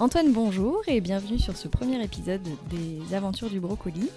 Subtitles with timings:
[0.00, 4.08] Antoine, bonjour et bienvenue sur ce premier épisode des Aventures du Brocoli.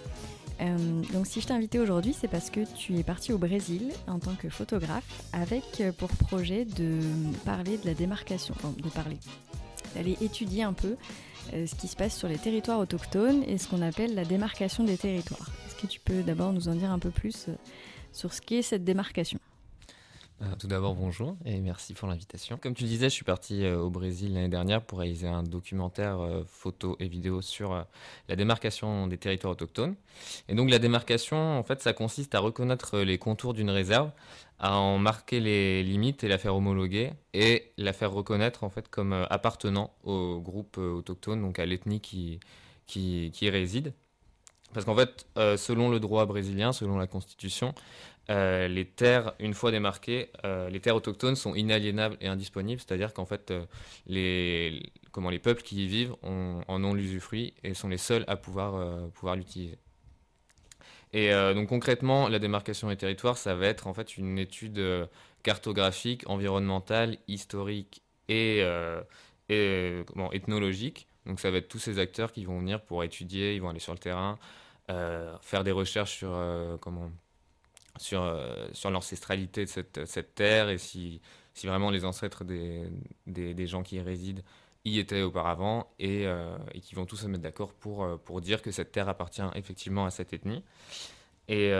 [0.61, 0.77] Euh,
[1.11, 4.19] donc si je t'ai invité aujourd'hui, c'est parce que tu es parti au Brésil en
[4.19, 6.99] tant que photographe avec pour projet de
[7.45, 9.17] parler de la démarcation, enfin, de parler,
[9.95, 10.97] d'aller étudier un peu
[11.53, 14.83] euh, ce qui se passe sur les territoires autochtones et ce qu'on appelle la démarcation
[14.83, 15.49] des territoires.
[15.65, 17.55] Est-ce que tu peux d'abord nous en dire un peu plus euh,
[18.13, 19.39] sur ce qu'est cette démarcation?
[20.41, 22.57] Euh, tout d'abord, bonjour et merci pour l'invitation.
[22.57, 25.43] Comme tu le disais, je suis parti euh, au Brésil l'année dernière pour réaliser un
[25.43, 27.85] documentaire euh, photo et vidéo sur
[28.27, 29.95] la démarcation des territoires autochtones.
[30.47, 34.11] Et donc la démarcation, en fait, ça consiste à reconnaître les contours d'une réserve,
[34.57, 38.87] à en marquer les limites et la faire homologuer et la faire reconnaître en fait
[38.87, 42.39] comme appartenant au groupe autochtone, donc à l'ethnie qui,
[42.87, 43.93] qui, qui y réside.
[44.73, 47.73] Parce qu'en fait, selon le droit brésilien, selon la constitution,
[48.29, 53.13] euh, les terres, une fois démarquées, euh, les terres autochtones sont inaliénables et indisponibles, c'est-à-dire
[53.13, 53.65] qu'en fait, euh,
[54.05, 58.37] les, comment, les peuples qui y vivent en ont l'usufruit et sont les seuls à
[58.37, 59.77] pouvoir, pouvoir l'utiliser.
[61.13, 64.81] Et donc concrètement, la démarcation des territoires, ça va être en fait une étude
[65.43, 68.63] cartographique, environnementale, historique et,
[69.49, 71.07] et comment, ethnologique.
[71.25, 73.79] Donc ça va être tous ces acteurs qui vont venir pour étudier, ils vont aller
[73.79, 74.39] sur le terrain,
[75.41, 76.33] faire des recherches sur
[76.79, 77.11] comment
[77.97, 81.21] sur, euh, sur l'ancestralité de cette, cette, terre et si,
[81.53, 82.83] si vraiment les ancêtres des,
[83.27, 84.41] des, gens qui y résident
[84.85, 88.41] y étaient auparavant et, euh, et qui vont tous se mettre d'accord pour, euh, pour
[88.41, 90.63] dire que cette terre appartient effectivement à cette ethnie.
[91.47, 91.73] Et,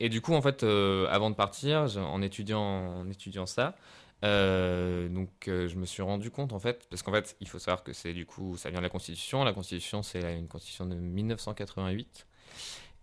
[0.00, 3.74] et du coup, en fait, avant de partir, en étudiant, en étudiant ça,
[4.22, 7.92] donc je me suis rendu compte en fait, parce qu'en fait il faut savoir que
[7.92, 9.44] c'est du coup ça vient de la Constitution.
[9.44, 12.26] La Constitution c'est une Constitution de 1988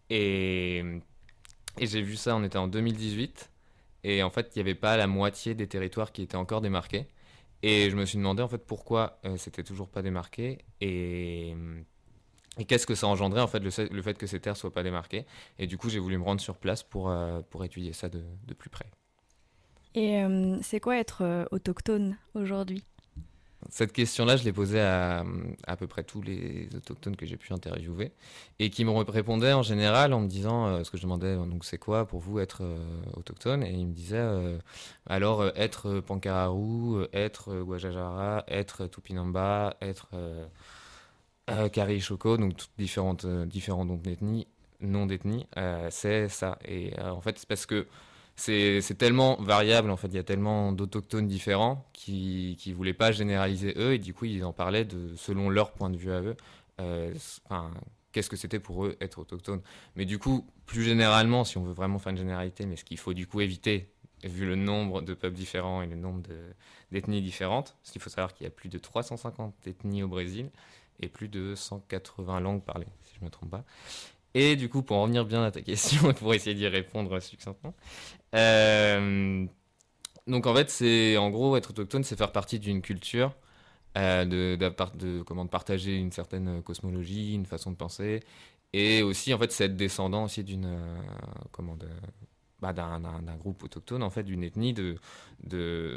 [0.09, 0.83] et
[1.77, 3.49] et j'ai vu ça, on était en 2018.
[4.03, 7.07] Et en fait, il n'y avait pas la moitié des territoires qui étaient encore démarqués.
[7.61, 11.55] Et je me suis demandé en fait pourquoi euh, c'était toujours pas démarqué et,
[12.57, 15.25] et qu'est-ce que ça engendrait en fait le, fait que ces terres soient pas démarquées.
[15.57, 18.21] Et du coup, j'ai voulu me rendre sur place pour, euh, étudier ça de,
[18.53, 18.87] plus près.
[19.95, 22.83] Et euh, c'est quoi être autochtone aujourd'hui?
[23.69, 25.23] Cette question-là, je l'ai posée à
[25.67, 28.11] à peu près tous les autochtones que j'ai pu interviewer
[28.59, 31.65] et qui me répondaient en général en me disant, euh, ce que je demandais, donc
[31.65, 32.77] c'est quoi pour vous être euh,
[33.15, 33.63] autochtone?
[33.63, 34.57] Et ils me disaient, euh,
[35.07, 40.09] alors euh, être Pankararu, être Guajajara, être Tupinamba, être
[41.71, 44.47] Kari donc toutes différentes, d'ethnie,
[44.79, 45.45] noms d'ethnie,
[45.89, 46.57] c'est ça.
[46.65, 47.87] Et en fait, c'est parce que
[48.35, 50.07] c'est tellement variable en fait.
[50.07, 53.93] Il y a tellement d'autochtones différents qui qui voulaient pas généraliser eux.
[53.93, 56.35] Et du coup ils en parlaient de selon leur point de vue à eux.
[56.81, 57.13] Euh,
[58.11, 59.61] qu'est-ce que c'était pour eux être autochtone.
[59.95, 62.97] Mais du coup plus généralement si on veut vraiment faire une généralité mais ce qu'il
[62.97, 63.89] faut du coup éviter
[64.23, 66.21] vu le nombre de peuples différents et le nombre
[66.91, 70.49] d'ethnies différentes parce qu'il faut savoir qu'il y a plus de 350 ethnies au Brésil
[71.01, 73.65] et plus de 180 langues parlées si je me trompe pas
[74.33, 77.73] et du coup, pour en revenir bien à ta question pour essayer d'y répondre succinctement,
[78.35, 79.45] euh,
[80.27, 83.35] donc en fait, c'est en gros être autochtone, c'est faire partie d'une culture,
[83.97, 88.21] euh, de, de, de, comment de partager une certaine cosmologie, une façon de penser,
[88.73, 90.95] et aussi en fait c'est être descendant aussi d'une euh,
[91.51, 91.87] comment de
[92.61, 94.97] bah, d'un groupe autochtone en fait d'une ethnie de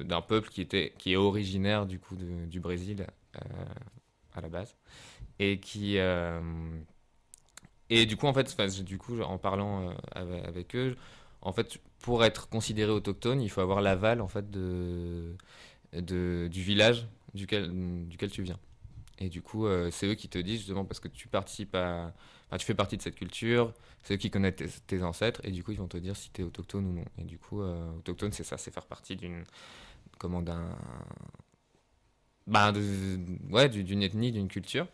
[0.04, 3.40] d'un peuple qui était qui est originaire du coup de, du Brésil euh,
[4.34, 4.76] à la base
[5.38, 5.98] et qui
[7.90, 10.96] et du coup, en fait, du coup, en parlant euh, avec eux,
[11.42, 15.36] en fait, pour être considéré autochtone, il faut avoir l'aval en fait de,
[15.92, 17.70] du village duquel,
[18.08, 18.58] duquel tu viens.
[19.18, 22.12] Et du coup, euh, c'est eux qui te disent justement parce que tu participes à,
[22.58, 23.72] tu fais partie de cette culture,
[24.02, 26.30] c'est eux qui connaissent tes, tes, ancêtres et du coup ils vont te dire si
[26.30, 27.04] tu es autochtone ou non.
[27.18, 29.44] Et du coup, euh, autochtone c'est ça, c'est faire partie d'une,
[30.18, 30.76] comment d'un,
[32.46, 32.80] bah, de,
[33.50, 34.86] ouais, d'une ethnie, d'une culture.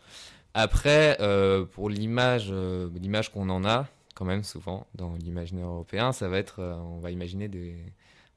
[0.53, 6.11] Après, euh, pour l'image, euh, l'image qu'on en a, quand même souvent dans l'imaginaire européen,
[6.11, 7.75] ça va être, euh, on va imaginer des,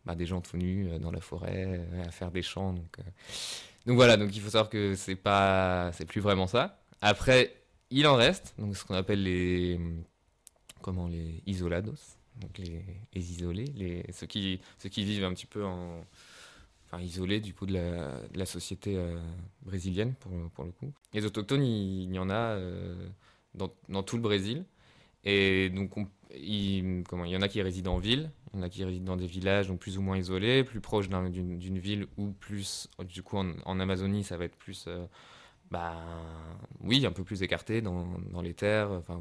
[0.06, 2.72] bah, des gens tout nus dans la forêt, à faire des chants.
[2.72, 2.96] Donc,
[3.86, 6.80] donc voilà, donc il faut savoir que c'est pas, c'est plus vraiment ça.
[7.02, 7.54] Après,
[7.90, 9.78] il en reste, donc ce qu'on appelle les,
[10.80, 15.46] comment les isolados, donc les, les isolés, les ceux qui, ceux qui vivent un petit
[15.46, 16.02] peu en
[16.86, 17.78] enfin isolé du coup de
[18.34, 19.18] la, société euh,
[19.62, 20.92] brésilienne pour, pour le coup.
[21.12, 23.08] Les autochtones, il, y en a euh,
[23.54, 24.64] dans, dans, tout le Brésil.
[25.24, 28.68] Et donc, on, il, y en a qui résident en ville, il y en a
[28.68, 32.06] qui résident dans des villages donc plus ou moins isolés, plus proches d'une un, ville
[32.16, 35.04] ou plus, du coup, en, Amazonie, ça va être plus, euh,
[35.72, 35.96] bah,
[36.80, 39.20] oui, un peu plus écarté dans, dans les terres, enfin,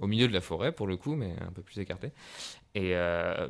[0.00, 2.12] au milieu de la forêt pour le coup, mais un peu plus écarté.
[2.74, 2.94] Et,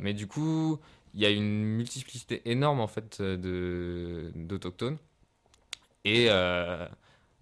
[0.01, 0.79] mais du coup,
[1.15, 4.99] il y a une multiplicité énorme en fait de d'autochtones
[6.05, 6.87] et euh,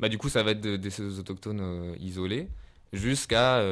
[0.00, 2.48] bah, du coup, ça va être des autochtones isolés
[2.92, 3.62] jusqu'à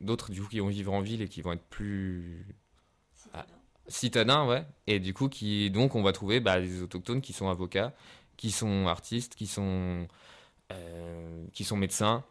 [0.00, 2.46] d'autres du coup qui vont vivre en ville et qui vont être plus
[3.88, 4.64] citadins, ouais.
[4.86, 7.94] Et du coup, qui donc on va trouver bah, des autochtones qui sont avocats,
[8.36, 10.08] qui sont artistes, qui sont
[11.52, 12.24] qui sont médecins,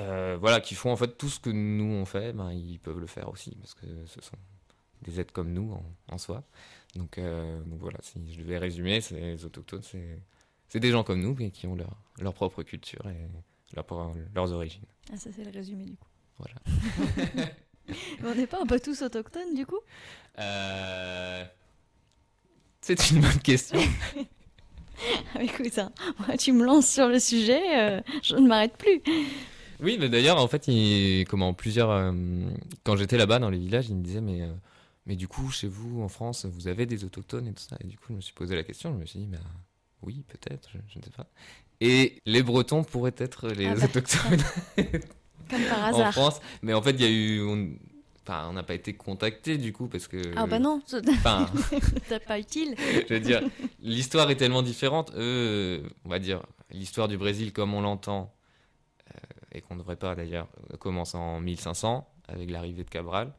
[0.00, 2.98] euh, voilà, qui font en fait tout ce que nous on fait, ben, ils peuvent
[2.98, 4.38] le faire aussi, parce que ce sont
[5.02, 5.76] des êtres comme nous
[6.08, 6.44] en, soi.
[6.94, 9.82] Donc, euh, donc, voilà, si je devais résumer, les autochtones,
[10.68, 13.28] c'est des gens comme nous, mais qui ont leur, leur propre culture et
[13.74, 13.86] leur,
[14.34, 14.84] leurs origines.
[15.12, 16.08] Ah, ça c'est le résumé du coup.
[16.38, 16.54] Voilà.
[18.24, 19.80] on n'est pas un peu tous autochtones du coup?
[20.38, 21.44] Euh...
[22.80, 23.80] C'est une bonne question.
[25.40, 29.00] Écoute, hein, moi, tu me lances sur le sujet, euh, je ne m'arrête plus.
[29.80, 31.90] Oui, mais d'ailleurs, en fait, il, comment plusieurs.
[31.90, 32.12] Euh,
[32.84, 34.48] quand j'étais là-bas dans les villages, ils me disaient, mais,
[35.06, 37.76] mais du coup, chez vous, en France, vous avez des autochtones et tout ça.
[37.80, 39.38] Et du coup, je me suis posé la question, je me suis dit, bah,
[40.02, 41.26] oui, peut-être, je, ne sais pas.
[41.80, 43.84] Et les Bretons pourraient être les ah bah.
[43.84, 44.42] autochtones.
[45.50, 46.08] Comme par hasard.
[46.08, 46.40] En France.
[46.62, 47.42] Mais en fait, il y a eu.
[47.42, 47.70] On...
[48.24, 50.22] Enfin, on n'a pas été contacté du coup parce que.
[50.36, 51.50] Ah bah non, enfin,
[52.06, 52.76] c'est pas utile.
[52.78, 53.42] je veux dire,
[53.80, 55.12] l'histoire est tellement différente.
[55.16, 56.40] Eux, on va dire,
[56.70, 58.32] l'histoire du Brésil comme on l'entend,
[59.50, 63.32] et qu'on ne devrait pas d'ailleurs commencer en 1500 avec l'arrivée de Cabral.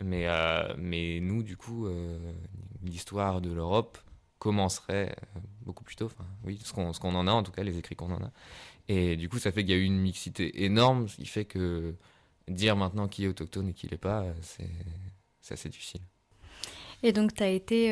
[0.00, 2.18] Mais, euh, mais nous, du coup, euh,
[2.82, 3.98] l'histoire de l'Europe
[4.38, 6.06] commencerait euh, beaucoup plus tôt.
[6.06, 8.22] Enfin, oui, ce qu'on, ce qu'on en a, en tout cas, les écrits qu'on en
[8.22, 8.30] a.
[8.88, 11.44] Et du coup, ça fait qu'il y a eu une mixité énorme, ce qui fait
[11.44, 11.94] que
[12.48, 14.68] dire maintenant qui est autochtone et qui l'est pas, c'est,
[15.40, 16.00] c'est assez difficile.
[17.04, 17.90] Et donc, tu as été,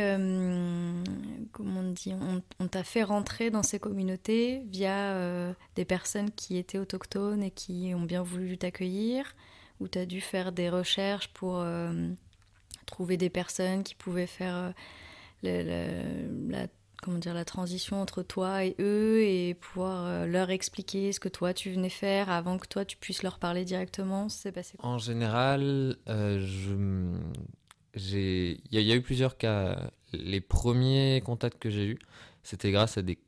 [1.53, 2.13] comment on dit,
[2.59, 7.93] on, t'a fait rentrer dans ces communautés via des personnes qui étaient autochtones et qui
[7.95, 9.35] ont bien voulu t'accueillir,
[9.81, 12.09] ou tu as dû faire des recherches pour euh,
[12.87, 14.73] trouver des personnes qui pouvaient faire
[15.43, 16.67] la,
[17.03, 21.55] comment dire, la transition entre toi et eux et pouvoir leur expliquer ce que toi
[21.55, 24.29] tu venais faire avant que toi tu puisses leur parler directement.
[24.29, 25.97] C'est En général,
[27.95, 29.91] il y, a eu plusieurs cas.
[30.13, 31.99] Les premiers contacts que j'ai eus,
[32.43, 33.19] c'était grâce à des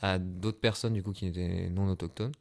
[0.00, 2.32] à d'autres personnes du coup qui étaient non autochtones,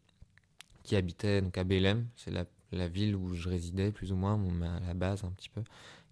[0.83, 4.39] qui habitaient donc à Belém, c'est la, la, ville où je résidais plus ou moins,
[4.63, 5.61] à la base un petit peu,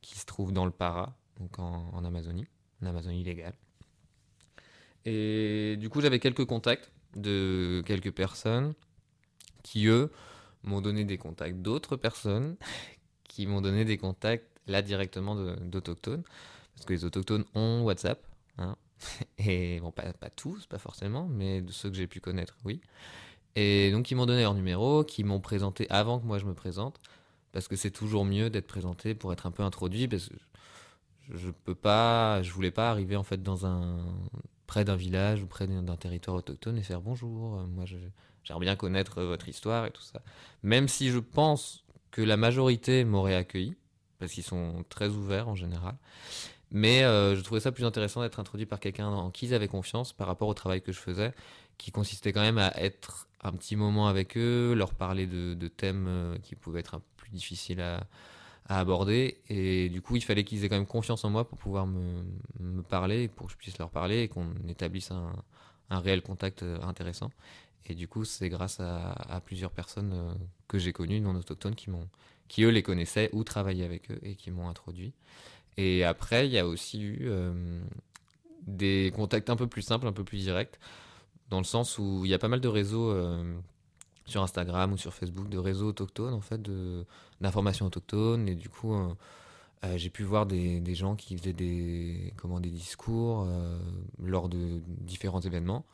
[0.01, 2.47] qui se trouve dans le Para, donc en, Amazonie,
[2.81, 3.55] en Amazonie illégale.
[5.05, 8.73] Et du coup, j'avais quelques contacts de quelques personnes
[9.63, 10.11] qui, eux,
[10.63, 12.55] m'ont donné des contacts d'autres personnes
[13.23, 16.23] qui m'ont donné des contacts là directement d'autochtones,
[16.73, 18.25] parce que les autochtones ont WhatsApp,
[18.57, 18.75] hein,
[19.37, 22.81] et bon, pas, pas, tous, pas forcément, mais de ceux que j'ai pu connaître, oui.
[23.55, 26.53] Et donc ils m'ont donné leur numéro, qui m'ont présenté avant que moi je me
[26.53, 26.99] présente,
[27.51, 30.35] parce que c'est toujours mieux d'être présenté pour être un peu introduit, parce que
[31.33, 33.97] je, peux pas, je voulais pas arriver en fait dans un
[34.67, 39.21] près d'un village ou près d'un territoire autochtone et faire bonjour, moi j'aimerais bien connaître
[39.23, 40.21] votre histoire et tout ça.
[40.63, 43.75] Même si je pense que la majorité m'aurait accueilli,
[44.19, 45.95] parce qu'ils sont très ouverts en général.
[46.71, 49.67] Mais euh, je trouvais ça plus intéressant d'être introduit par quelqu'un en qui ils avaient
[49.67, 51.33] confiance par rapport au travail que je faisais,
[51.77, 56.05] qui consistait quand même à être un petit moment avec eux, leur parler de, thèmes
[56.07, 58.07] euh, qui pouvaient être un peu plus difficiles à,
[58.67, 59.37] aborder.
[59.47, 62.23] Et du coup, il fallait qu'ils aient quand même confiance en moi pour pouvoir me,
[62.59, 66.81] me parler, pour que je puisse leur parler et qu'on établisse un, réel contact euh,
[66.81, 67.29] intéressant.
[67.85, 70.35] Et du coup, c'est grâce à, plusieurs personnes
[70.67, 71.91] que j'ai connues, non autochtones, qui
[72.47, 75.13] qui eux les connaissaient ou travaillaient avec eux et qui m'ont introduit.
[75.77, 77.81] Et après, il y a aussi eu euh,
[78.65, 80.79] des contacts un peu plus simples, un peu plus directs,
[81.49, 83.55] dans le sens où il y a pas mal de réseaux euh,
[84.25, 86.61] sur Instagram ou sur Facebook, de réseaux autochtones, en fait,
[87.41, 88.47] d'informations autochtones.
[88.47, 93.47] Et du coup, euh, j'ai pu voir des, gens qui faisaient des, comment, des discours
[94.19, 95.85] lors de différents événements.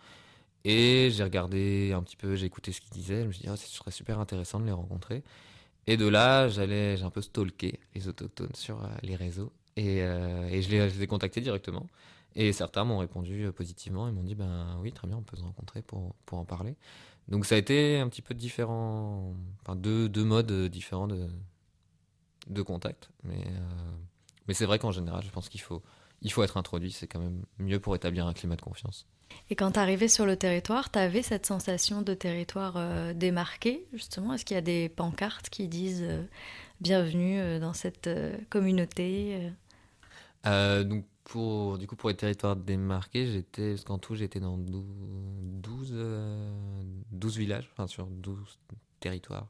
[0.64, 3.24] Et j'ai regardé un petit peu, j'ai écouté ce qu'ils disaient.
[3.24, 5.24] Je me suis dit, oh, ce serait super intéressant de les rencontrer.
[5.88, 10.48] Et de là, j'ai un peu stalké les autochtones sur euh, les réseaux et, euh,
[10.50, 11.88] et je, les, ai contactés directement.
[12.36, 15.38] Et certains m'ont répondu euh, positivement et m'ont dit ben oui, très bien, on peut
[15.38, 16.76] se rencontrer pour, pour en parler.
[17.28, 21.28] Donc ça a été un petit peu différent, enfin deux, deux modes différents de,
[22.48, 23.10] de contact.
[23.24, 23.46] Mais,
[24.48, 25.82] mais c'est vrai qu'en général, je pense qu'il faut,
[26.22, 29.06] il faut être introduit, c'est quand même mieux pour établir un climat de confiance.
[29.50, 33.86] Et quand tu arrivais sur le territoire, tu avais cette sensation de territoire euh, démarqué,
[33.94, 34.34] justement?
[34.34, 36.24] Est-ce qu'il y a des pancartes qui disent euh,
[36.80, 38.10] bienvenue euh, dans cette
[38.50, 39.52] communauté
[40.44, 45.94] donc pour, du coup, pour les territoires démarqués, j'étais, tout, j'étais dans 12,
[47.12, 48.60] 12, villages, enfin sur 12
[49.00, 49.48] territoires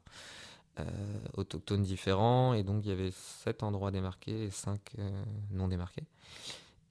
[1.35, 4.79] autochtones différents, et donc il y avait 7 endroits démarqués et 5
[5.51, 6.05] non démarqués.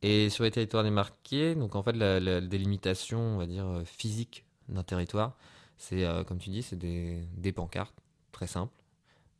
[0.03, 4.45] Et sur les territoires démarqués, donc en fait la, délimitation, on va dire euh, physique
[4.69, 5.37] d'un territoire,
[5.77, 7.95] c'est, comme tu dis, c'est des, des pancartes
[8.33, 8.75] très simples,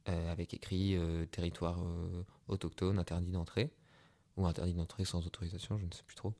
[0.07, 0.99] avec écrit
[1.31, 1.79] territoire
[2.49, 3.71] autochtone, interdit d'entrée,
[4.37, 6.33] ou interdit d'entrée sans autorisation, je ne sais plus trop.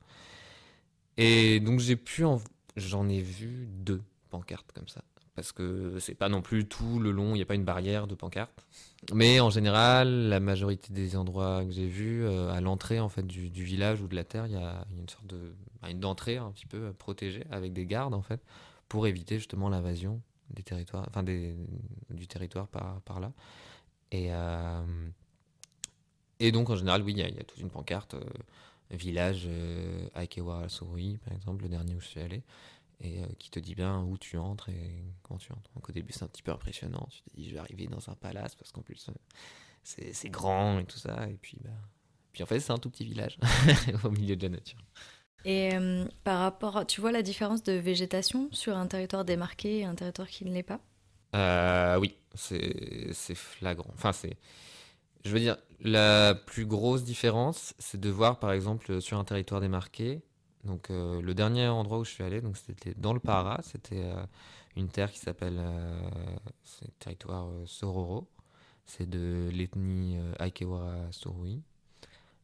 [1.17, 2.41] Et donc j'ai pu en...
[2.75, 5.03] j'en ai vu deux pancartes comme ça.
[5.35, 8.05] Parce que c'est pas non plus tout le long, il n'y a pas une barrière
[8.05, 8.65] de pancartes.
[9.13, 13.25] Mais en général, la majorité des endroits que j'ai vus, euh, à l'entrée en fait
[13.25, 16.37] du, village ou de la terre, il y a une sorte de bah, une entrée
[16.37, 18.41] un petit peu protégée avec des gardes en fait
[18.89, 21.55] pour éviter justement l'invasion des territoires, enfin des,
[22.09, 23.31] du territoire par, par là.
[24.11, 24.83] Et, euh,
[26.47, 28.15] et donc en général, oui, il y, a toute une pancarte.
[28.15, 28.23] Euh,
[28.95, 32.43] village euh, Aikewara Sorui, par exemple, le dernier où je suis allé,
[33.01, 35.69] et euh, qui te dit bien où tu entres et quand tu entres.
[35.75, 37.07] Donc au début, c'est un petit peu impressionnant.
[37.09, 40.79] Tu te dis, je vais arriver dans un palace parce qu'en plus, euh, c'est grand
[40.79, 41.27] et tout ça.
[41.29, 41.71] Et puis, bah,
[42.31, 43.37] puis en fait, c'est un tout petit village
[44.03, 44.79] au milieu de la nature.
[45.43, 49.85] Et euh, par rapport, tu vois la différence de végétation sur un territoire démarqué et
[49.85, 50.79] un territoire qui ne l'est pas?
[51.97, 53.91] Oui, c'est flagrant.
[53.95, 54.37] Enfin, c'est
[55.23, 59.61] je veux dire, la plus grosse différence, c'est de voir par exemple sur un territoire
[59.61, 60.21] démarqué.
[60.63, 64.23] Donc euh, le dernier endroit où je suis allé, c'était dans le Para, c'était euh,
[64.75, 66.01] une terre qui s'appelle euh,
[66.81, 68.27] le territoire Sororo.
[68.85, 71.61] C'est de l'ethnie Aikewara Sorui,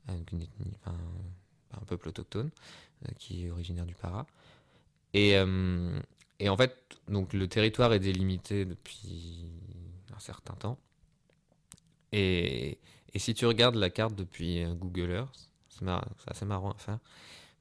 [0.08, 2.52] une ethnie, un peuple autochtone
[3.18, 4.26] qui est originaire du Para.
[5.14, 5.34] Et,
[6.40, 6.78] et en fait,
[7.10, 9.52] donc le territoire est délimité depuis
[10.16, 10.78] un certain temps.
[12.12, 12.80] Et,
[13.16, 15.86] si tu regardes la carte depuis euh, Google Earth, c'est
[16.28, 17.00] assez marrant à faire.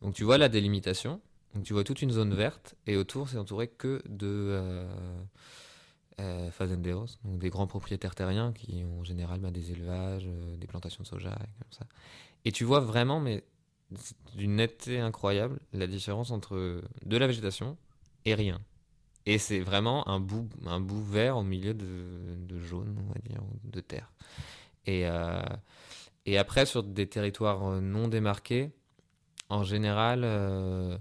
[0.03, 1.21] Donc tu vois la délimitation,
[1.55, 4.87] donc tu vois toute une zone verte, et autour c'est entouré que de euh,
[6.21, 10.57] euh, fazenderos, donc des grands propriétaires terriens qui ont en général bah, des élevages, euh,
[10.57, 11.87] des plantations de soja, et comme ça.
[12.45, 13.45] Et tu vois vraiment, mais
[14.35, 17.77] d'une netteté incroyable, la différence entre de la végétation
[18.25, 18.61] et rien.
[19.27, 23.43] Et c'est vraiment un bout, un bout vert au milieu de, jaune, on va dire,
[23.65, 24.13] de terre.
[24.87, 25.43] Et, euh,
[26.27, 28.71] et après, sur des territoires euh, non démarqués,
[29.49, 30.97] en général, euh,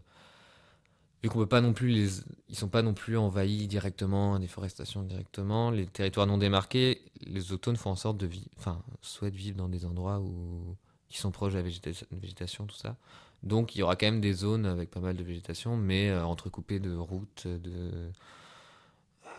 [1.22, 5.70] vu qu'on peut pas non plus ils sont pas non plus envahis directement, déforestation directement.
[5.70, 9.70] Les territoires non démarqués, les autochtones font en sorte de vivre, enfin, souhaitent vivre dans
[9.70, 10.76] des endroits où
[11.10, 12.98] qui sont proches de la végétation, tout ça.
[13.46, 16.26] Donc il y aura quand même des zones avec pas mal de végétation, mais euh,
[16.26, 18.10] entrecoupées de routes, de,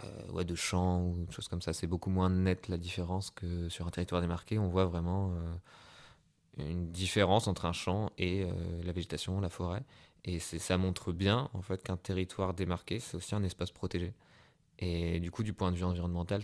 [0.05, 1.73] euh, ouais, de champs ou choses comme ça.
[1.73, 4.59] C'est beaucoup moins net la différence que sur un territoire démarqué.
[4.61, 8.47] On voit vraiment euh, une différence entre un champ et
[8.85, 9.83] la végétation, la forêt.
[10.25, 14.15] Et ça montre bien en fait qu'un territoire démarqué, c'est aussi un espace protégé.
[14.79, 16.43] Et du coup, du point de vue environnemental,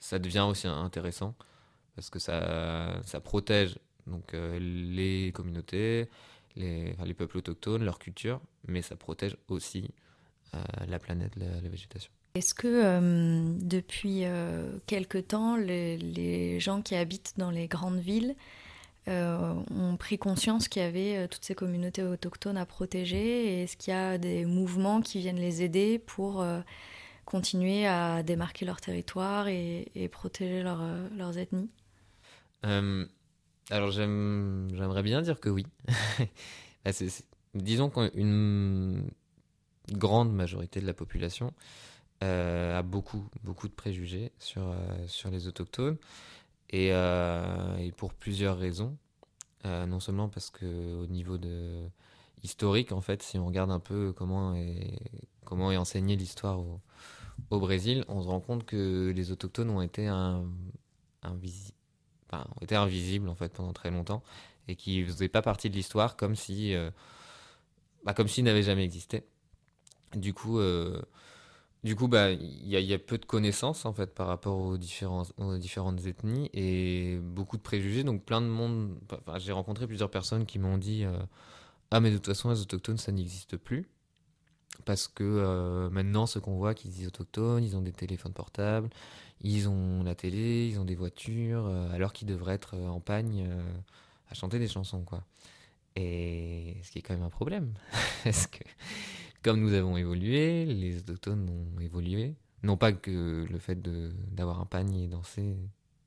[0.00, 1.34] ça devient aussi intéressant
[1.94, 6.08] parce que ça protège donc euh, les communautés,
[6.56, 9.90] les, les, peuples autochtones, leur culture, mais ça protège aussi
[10.54, 12.10] euh, la planète, la, végétation.
[12.34, 14.24] Est-ce que euh, depuis
[14.86, 18.34] quelque temps, les, les, gens qui habitent dans les grandes villes
[19.08, 23.62] ont pris conscience qu'il y avait toutes ces communautés autochtones à protéger?
[23.62, 26.46] Est-ce qu'il y a des mouvements qui viennent les aider pour
[27.24, 30.82] continuer à démarquer leur territoire et, et protéger leur,
[31.16, 31.68] leurs ethnies?
[33.70, 35.66] Alors j'aimerais bien dire que oui.
[36.84, 36.90] Bah,
[37.54, 39.08] disons qu'une
[39.92, 41.52] grande majorité de la population
[42.22, 45.96] euh, a beaucoup, de préjugés sur, euh, les autochtones
[46.70, 48.96] et, euh, et, pour plusieurs raisons.
[49.64, 51.88] non seulement parce que au niveau de
[52.44, 54.98] historique, en fait, si on regarde un peu comment est,
[55.44, 56.80] comment est enseignée l'histoire au,
[57.50, 60.44] au, Brésil, on se rend compte que les autochtones ont été un,
[61.22, 61.34] un,
[62.32, 64.22] ont été invisibles en fait pendant très longtemps
[64.68, 66.90] et qui faisaient pas partie de l'histoire comme si euh,
[68.04, 69.24] bah, comme s'ils n'avaient jamais existé.
[70.14, 71.00] Du coup, euh,
[71.84, 75.24] du coup, bah il y, a peu de connaissances en fait par rapport aux, différents,
[75.38, 78.04] aux différentes ethnies et beaucoup de préjugés.
[78.04, 78.98] Donc plein de monde.
[79.38, 81.18] j'ai rencontré plusieurs personnes qui m'ont dit euh,
[81.90, 83.88] ah mais de toute façon les autochtones ça n'existe plus
[84.84, 88.88] parce que maintenant ce qu'on voit qui disent autochtones, ils ont des téléphones portables,
[89.42, 93.00] ils ont la télé, ils ont des voitures, euh, alors qu'ils devraient être euh, en
[93.00, 93.62] pagne euh,
[94.30, 95.24] à chanter des chansons, quoi.
[95.96, 97.74] Et ce qui est quand même un problème,
[98.24, 98.64] parce que
[99.42, 102.36] comme nous avons évolué, les autochtones ont évolué.
[102.62, 103.82] Non pas que le fait
[104.32, 105.56] d'avoir un pagne et danser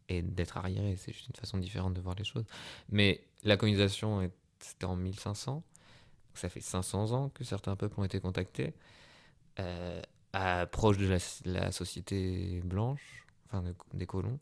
[0.08, 2.46] et d'être arriéré, c'est juste une façon différente de voir les choses.
[2.90, 5.62] Mais la colonisation, c'était en 1500.
[6.36, 8.74] Ça fait 500 ans que certains peuples ont été contactés,
[9.60, 10.02] euh,
[10.72, 13.64] proche de la, société blanche, enfin
[13.94, 14.38] des colons,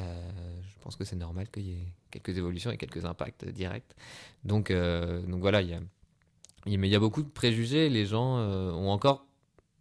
[0.00, 0.30] euh,
[0.62, 3.94] je pense que c'est normal qu'il y ait quelques évolutions et quelques impacts directs.
[4.44, 5.80] Donc, euh, donc voilà, il y a,
[6.66, 7.88] mais il y a beaucoup de préjugés.
[7.88, 9.24] Les gens ont encore,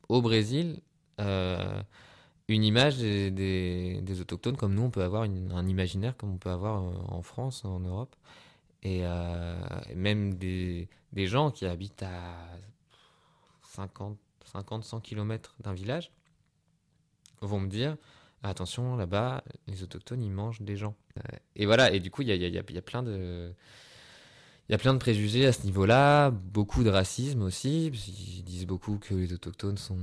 [0.07, 0.79] au Brésil,
[1.19, 6.81] une image des, autochtones comme nous, on peut avoir un imaginaire comme on peut avoir
[7.11, 8.15] en France, en Europe.
[8.83, 9.03] Et
[9.95, 12.47] même des, des gens qui habitent à
[13.61, 16.11] 50, 50 100 km d'un village
[17.41, 17.95] vont me dire
[18.49, 20.95] attention, là-bas, les autochtones, ils mangent des gens.
[21.17, 23.53] Euh, et voilà, et du coup, il y a, y, a, y plein de...
[24.69, 27.87] Y a plein de préjugés à ce niveau-là, beaucoup de racisme aussi.
[27.87, 29.99] Ils disent beaucoup que les autochtones sont,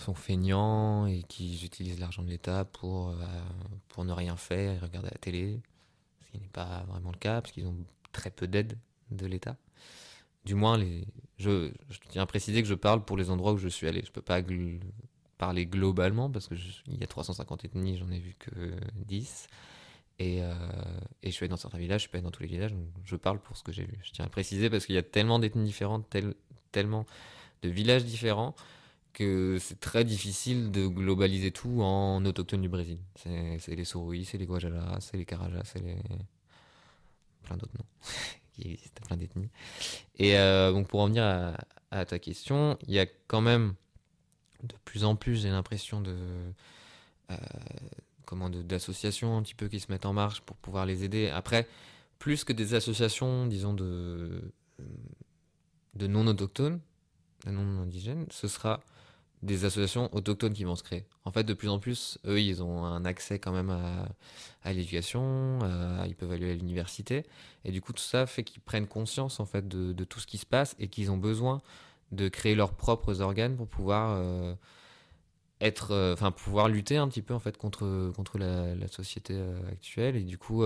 [0.00, 3.14] sont feignants et qu'ils utilisent l'argent de l'État pour, euh,
[3.88, 5.62] pour ne rien faire et regarder la télé.
[6.26, 7.76] Ce qui n'est pas vraiment le cas, parce qu'ils ont
[8.16, 8.78] très peu d'aide
[9.10, 9.56] de l'État.
[10.44, 11.06] Du moins, les,
[11.38, 14.02] je, je, tiens à préciser que je parle pour les endroits où je suis allé.
[14.04, 14.40] Je peux pas
[15.38, 18.50] parler globalement parce qu'il y a 350 ethnies, j'en ai vu que
[19.06, 19.48] 10.
[20.18, 20.54] Et, euh,
[21.22, 22.72] et, je suis allé dans certains villages, je suis pas allé dans tous les villages,
[22.72, 23.98] donc je parle pour ce que j'ai vu.
[24.02, 26.06] Je tiens à préciser parce qu'il y a tellement d'ethnies différentes,
[26.72, 27.04] tellement
[27.62, 28.54] de villages différents,
[29.12, 32.98] que c'est très difficile de globaliser tout en autochtone du Brésil.
[33.16, 35.96] C'est les Sorui, c'est les Guajaras, c'est les Carajas, c'est les.
[37.46, 37.86] Plein d'autres noms.
[38.52, 39.50] qui existe plein d'ethnies.
[40.18, 41.56] Et euh, donc pour revenir à,
[41.90, 43.74] à, ta question, il y a quand même
[44.62, 46.16] de plus en plus, j'ai l'impression de
[47.30, 47.36] euh,
[48.24, 51.28] comment d'associations un petit peu qui se mettent en marche pour pouvoir les aider.
[51.28, 51.68] Après,
[52.18, 54.52] plus que des associations, disons de
[55.94, 56.80] de non autochtones,
[57.46, 58.82] de non indigènes, ce sera
[59.42, 61.04] des associations autochtones qui vont se créer.
[61.24, 65.58] En fait, de plus en plus, eux, ils ont un accès quand même à, l'éducation,
[66.06, 67.24] ils peuvent aller à l'université,
[67.64, 70.38] et du coup, tout ça fait qu'ils prennent conscience en fait de, tout ce qui
[70.38, 71.60] se passe et qu'ils ont besoin
[72.12, 74.54] de créer leurs propres organes pour pouvoir euh,
[75.60, 79.58] être, euh, enfin, pouvoir lutter un petit peu en fait contre contre la, société euh,
[79.70, 80.16] actuelle.
[80.16, 80.64] Et du coup,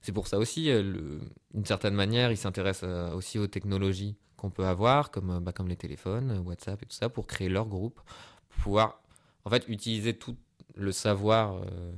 [0.00, 5.12] c'est pour ça aussi, d'une certaine manière, ils s'intéressent aussi aux technologies qu'on peut avoir,
[5.12, 8.00] comme, bah, comme les téléphones, WhatsApp et tout ça, pour créer leur groupe,
[8.48, 9.00] pour pouvoir
[9.44, 10.36] en fait utiliser tout
[10.74, 11.92] le savoir euh,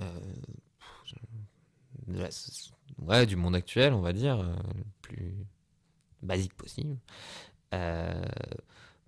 [0.00, 0.20] euh,
[2.98, 5.34] ouais, du monde actuel, on va dire, euh, le plus
[6.22, 6.96] basique possible,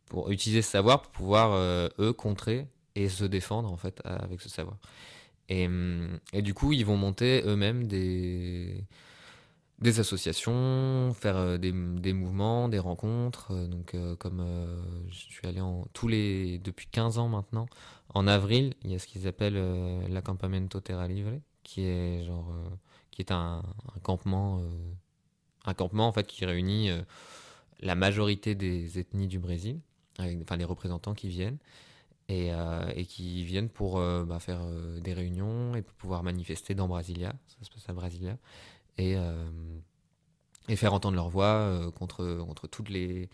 [0.04, 1.56] pour utiliser ce savoir pour pouvoir
[1.98, 4.76] eux contrer et se défendre en fait avec ce savoir.
[5.48, 5.68] Et,
[6.32, 8.84] et du coup, ils vont monter eux-mêmes des
[9.78, 11.72] des associations, faire euh, des,
[12.12, 13.48] mouvements, des rencontres.
[13.50, 14.44] Euh, donc, euh, comme
[15.08, 17.66] je suis allé en, tous les, depuis 15 ans maintenant,
[18.14, 19.60] en avril, il y a ce qu'ils appellent
[20.08, 21.32] l'accampamento Terra Livre,
[21.64, 22.54] qui est genre,
[23.10, 23.62] qui est un,
[24.04, 24.62] campement,
[25.64, 26.90] un campement en fait qui réunit
[27.80, 29.80] la majorité des ethnies du Brésil,
[30.18, 31.58] avec, enfin les représentants qui viennent.
[32.28, 32.52] Et,
[33.08, 34.64] qui viennent pour bah, faire
[35.00, 38.38] des réunions et pouvoir manifester dans Brasilia, ça se passe à Brasilia,
[38.98, 39.50] et, euh,
[40.68, 43.28] et faire entendre leur voix euh, contre, contre toutes les,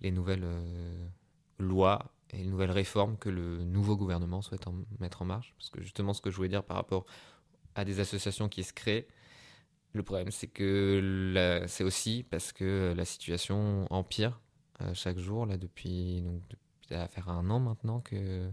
[0.00, 1.06] les nouvelles euh,
[1.58, 4.64] lois et les nouvelles réformes que le nouveau gouvernement souhaite
[5.00, 5.54] mettre en marche.
[5.58, 7.04] Parce que justement, ce que je voulais dire par rapport
[7.74, 9.06] à des associations qui se créent,
[9.92, 14.40] le problème, c'est que c'est aussi parce que la situation empire
[14.94, 16.42] chaque jour, là, depuis, donc,
[17.10, 18.50] faire un an maintenant que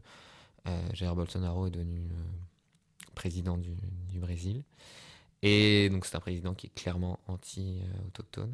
[0.91, 2.09] Jair Bolsonaro est devenu
[3.15, 3.77] président du,
[4.09, 4.63] du Brésil.
[5.41, 8.53] Et donc c'est un président qui est clairement anti-autochtone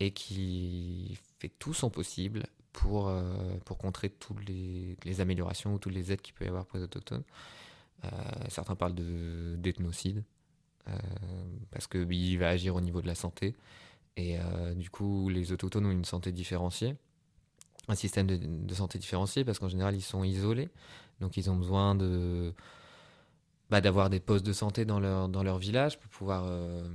[0.00, 3.22] et qui fait tout son possible pour, euh,
[3.64, 6.84] pour contrer toutes les, améliorations ou toutes les aides qu'il peut y avoir pour les
[6.84, 7.22] autochtones.
[8.04, 8.08] Euh,
[8.48, 10.24] certains parlent d'ethnocide
[10.88, 10.92] euh,
[11.70, 13.54] parce qu'il va agir au niveau de la santé.
[14.16, 14.36] Et
[14.76, 16.96] du coup, les autochtones ont une santé différenciée,
[17.88, 20.68] un système de, de santé différencié parce qu'en général, ils sont isolés.
[21.20, 22.52] Donc ils ont besoin de
[23.72, 26.44] bah, d'avoir des postes de santé dans leur, dans leur village pour pouvoir.
[26.44, 26.86] Euh,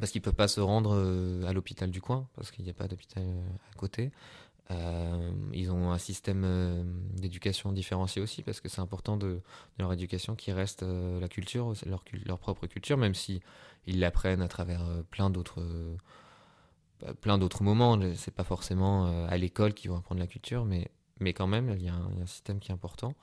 [0.00, 2.70] parce qu'ils ne peuvent pas se rendre euh, à l'hôpital du coin, parce qu'il n'y
[2.70, 4.10] a pas d'hôpital euh, à côté.
[5.52, 6.46] ils ont un système
[7.12, 9.42] d'éducation différencié aussi, parce que c'est important de,
[9.78, 13.42] leur éducation qui reste la culture, leur, leur propre culture, même si
[13.86, 15.62] ils l'apprennent à travers plein d'autres
[17.02, 18.00] bah, plein d'autres moments.
[18.14, 21.82] C'est pas forcément à l'école qu'ils vont apprendre la culture, mais, mais quand même, il
[21.82, 23.14] y a un système qui est important.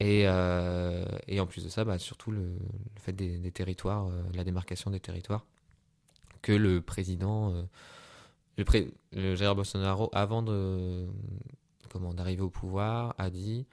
[0.00, 4.22] Et, euh, et, en plus de ça, bah, surtout le, le, fait des, territoires, euh,
[4.34, 5.46] la démarcation des territoires,
[6.42, 7.62] que le président, euh,
[8.58, 11.06] le, pré, le Jair Bolsonaro, avant de
[11.88, 13.66] comment d'arriver au pouvoir, a dit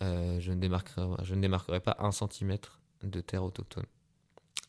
[0.00, 3.86] je ne démarquerai, je ne démarquerai pas un centimètre de terre autochtone.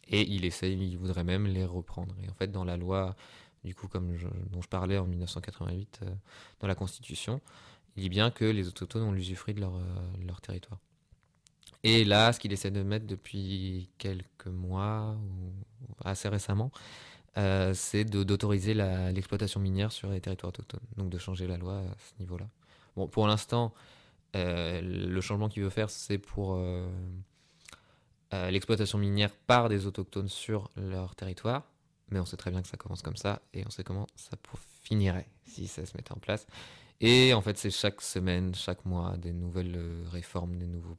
[0.08, 2.16] Et il essaye, il voudrait même les reprendre.
[2.24, 3.16] Et en fait, dans la loi,
[3.64, 4.16] du coup, comme
[4.52, 6.02] dont je parlais en 1988,
[6.60, 7.42] dans la Constitution,
[7.96, 9.74] il dit bien que les autochtones ont l'usufruit de leur,
[10.26, 10.80] leur territoire.
[11.88, 15.54] Et là, ce qu'il essaie de mettre depuis quelques mois, ou
[16.04, 16.72] assez récemment,
[17.36, 22.20] c'est d'autoriser l'exploitation minière sur les territoires autochtones, donc de changer la loi à ce
[22.20, 22.50] niveau-là.
[22.96, 23.72] Bon, pour l'instant,
[24.34, 26.60] le changement qu'il veut faire, c'est pour
[28.32, 31.72] l'exploitation minière par des autochtones sur leur territoire,
[32.10, 34.38] mais on sait très bien que ça commence comme ça, et on sait comment ça
[34.82, 36.48] finirait si ça se mettait en place.
[37.00, 40.98] Et en fait, c'est chaque semaine, chaque mois, des nouvelles réformes, des nouveaux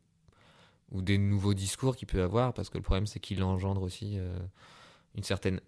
[0.91, 4.19] ou des nouveaux discours qu'il peut avoir, parce que le problème c'est qu'il engendre aussi
[4.19, 4.39] euh,
[5.15, 5.61] une certaine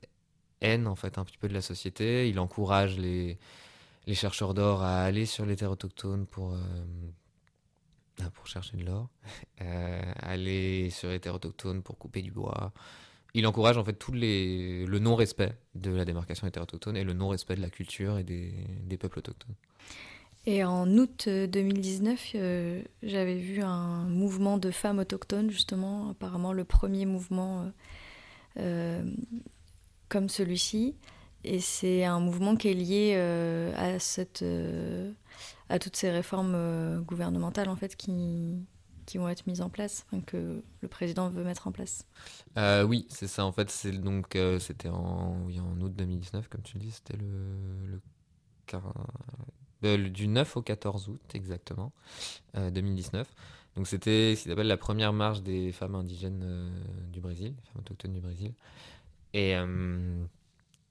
[0.61, 2.28] haine en fait un petit peu de la société.
[2.28, 3.38] Il encourage les,
[4.12, 6.59] chercheurs d'or à aller sur les terres autochtones pour, euh,
[8.22, 9.09] ah, pour chercher de l'or,
[9.61, 12.72] euh, aller sur les terres autochtones pour couper du bois.
[13.35, 17.12] Il encourage en fait tout le non-respect de la démarcation des terres autochtones et le
[17.12, 19.54] non-respect de la culture et des peuples autochtones.
[20.50, 26.54] Et en août 2019, euh, euh, j'avais vu un mouvement de femmes autochtones, justement, apparemment
[26.54, 27.70] le premier mouvement
[28.58, 29.02] euh,
[30.08, 30.96] comme celui-ci.
[31.44, 33.14] Et c'est un mouvement qui est lié
[33.76, 33.98] à,
[35.78, 38.56] toutes ces réformes gouvernementales, en fait, qui,
[39.16, 42.06] vont être mises en place, que le président veut mettre en place.
[42.87, 43.44] oui, c'est ça.
[43.44, 48.00] En fait, c'était en août 2019, comme tu le dis, c'était le, le
[49.84, 51.92] euh, du 9 au 14 août exactement,
[52.54, 53.20] 2019.
[53.20, 53.34] Euh,
[53.76, 56.68] Donc c'était ce qu'il appelle la première marche des femmes indigènes euh,
[57.12, 58.54] du Brésil, femmes autochtones du Brésil.
[59.34, 59.54] Et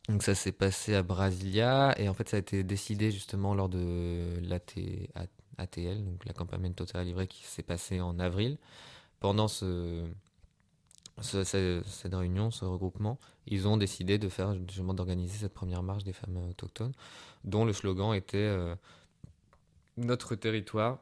[0.07, 3.67] donc ça s'est passé à Brasilia et en fait ça a été décidé justement lors
[3.67, 8.57] de l'ATL, donc l'accompagnement total livré qui s'est passé en avril.
[9.19, 10.05] Pendant ce,
[11.21, 16.13] cette réunion, ce regroupement, ils ont décidé de faire justement d'organiser cette première marche des
[16.13, 16.93] femmes autochtones,
[17.47, 18.75] dont le slogan était euh,
[19.95, 20.99] notre territoire,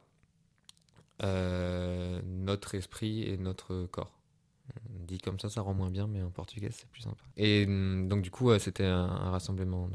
[1.22, 4.12] euh, notre esprit et notre corps.
[4.88, 7.22] Dit comme ça, ça rend moins bien, mais en portugais, c'est plus sympa.
[7.36, 9.90] Et mm, donc, du coup, c'était un, rassemblement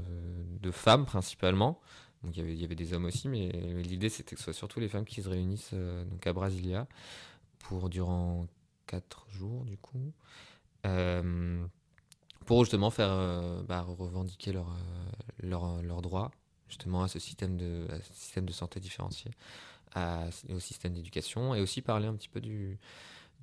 [0.61, 1.81] de, femmes principalement.
[2.23, 3.49] Donc, il y avait des hommes aussi, mais
[3.83, 6.87] l'idée, c'était que ce soit surtout les femmes qui se réunissent euh, donc à Brasilia
[7.59, 8.47] pour durant
[8.85, 10.13] quatre jours, du coup,
[10.85, 11.65] euh,
[12.45, 14.75] pour justement faire euh, bah, revendiquer leurs
[15.41, 16.31] leur, euh, leur droits
[16.71, 19.29] justement à ce système de, système de santé différencié,
[20.49, 22.79] au système d'éducation, et aussi parler un petit peu du,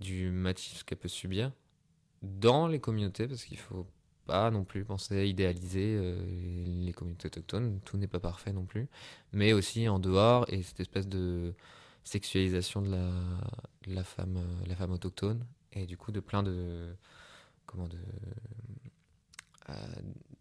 [0.00, 0.32] du
[0.86, 1.52] qu'elle peut subir
[2.22, 3.86] dans les communautés, parce qu'il faut
[4.26, 6.00] pas non plus penser à idéaliser
[6.84, 8.88] les communautés autochtones, tout n'est pas parfait non plus,
[9.32, 11.54] mais aussi en dehors, et cette espèce de
[12.02, 13.10] sexualisation de la,
[13.86, 16.96] la, femme, la femme autochtone et du coup de plein de
[17.66, 17.98] comment de
[19.68, 19.74] euh,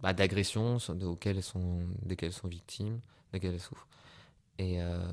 [0.02, 3.00] bah, d'agressions auxquelles elles sont desquelles elles sont victimes,
[3.34, 3.88] desquelles elles souffrent
[4.60, 5.08] et euh,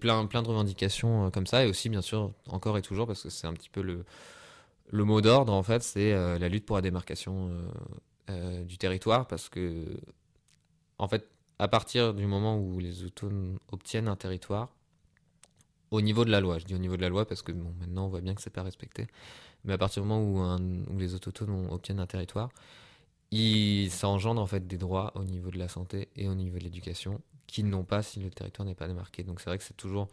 [0.00, 3.22] plein plein de revendications euh, comme ça et aussi bien sûr encore et toujours parce
[3.22, 4.04] que c'est un petit peu le
[4.90, 7.50] le mot d'ordre en fait c'est la lutte pour la démarcation
[8.66, 10.00] du territoire parce que
[10.98, 14.70] en fait à partir du moment où les autochtones obtiennent un territoire
[15.90, 16.58] au niveau de la loi.
[16.58, 18.42] Je dis au niveau de la loi parce que bon, maintenant on voit bien que
[18.42, 19.06] c'est pas respecté.
[19.64, 22.50] Mais à partir du moment où, où les autochtones obtiennent un territoire,
[23.30, 26.58] il, ça engendre en fait des droits au niveau de la santé et au niveau
[26.58, 29.22] de l'éducation qu'ils n'ont pas si le territoire n'est pas démarqué.
[29.22, 30.08] Donc c'est vrai que c'est toujours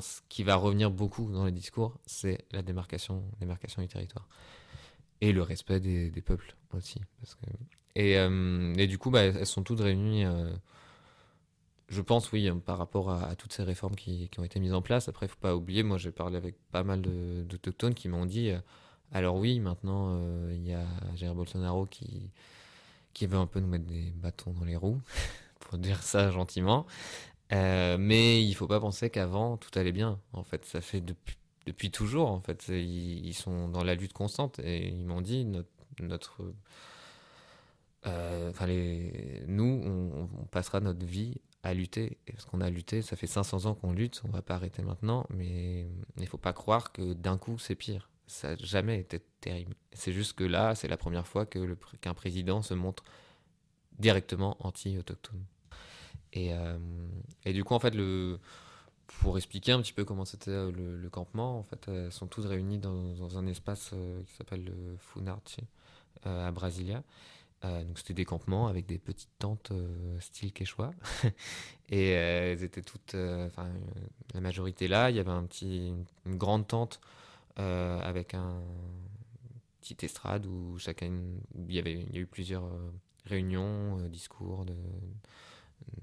[0.00, 4.28] ce qui va revenir beaucoup dans les discours, c'est la démarcation, du territoire
[5.20, 7.00] et le respect des, peuples aussi.
[7.98, 10.24] Euh, et, du coup, bah, elles sont toutes réunies.
[10.24, 10.52] Euh,
[11.88, 15.08] je pense, oui, par rapport à, toutes ces réformes qui, ont été mises en place.
[15.08, 18.26] Après, il ne faut pas oublier, moi j'ai parlé avec pas mal d'autochtones qui m'ont
[18.26, 18.60] dit, euh,
[19.12, 22.30] alors oui, maintenant, euh, il y a Jair Bolsonaro qui,
[23.12, 25.00] qui veut un peu nous mettre des bâtons dans les roues,
[25.60, 26.86] pour dire ça gentiment.
[27.52, 30.20] Euh, mais il ne faut pas penser qu'avant, tout allait bien.
[30.32, 32.30] En fait, ça fait depuis, toujours.
[32.30, 35.44] En fait, ils, sont dans la lutte constante et ils m'ont dit,
[36.00, 36.42] notre...
[38.66, 42.18] les, nous, on, passera notre vie à lutter.
[42.26, 45.26] Parce qu'on a lutté, ça fait 500 ans qu'on lutte, on va pas arrêter maintenant,
[45.30, 45.86] mais
[46.18, 48.09] il faut pas croire que d'un coup c'est pire.
[48.30, 49.74] Ça n'a jamais été terrible.
[49.92, 53.02] C'est juste que là, c'est la première fois que qu'un président se montre
[53.98, 55.44] directement anti-autochtone.
[56.32, 56.78] Et, euh,
[57.44, 58.38] et, du coup, en fait, le,
[59.06, 62.46] pour expliquer un petit peu comment c'était euh, le, campement, en fait, elles sont toutes
[62.46, 65.64] réunies dans, un espace euh, qui s'appelle le Funarchi
[66.24, 67.02] à Brasilia.
[67.64, 70.92] Euh, donc c'était des campements avec des petites tentes euh, style quechua
[71.90, 73.68] et euh, elles étaient toutes enfin
[74.32, 75.92] la majorité là il y avait un petit
[76.24, 77.00] une grande tente
[77.60, 78.62] avec un
[79.80, 81.12] petit estrade où chacun
[81.54, 82.64] il y avait il y a eu plusieurs
[83.26, 84.64] réunions discours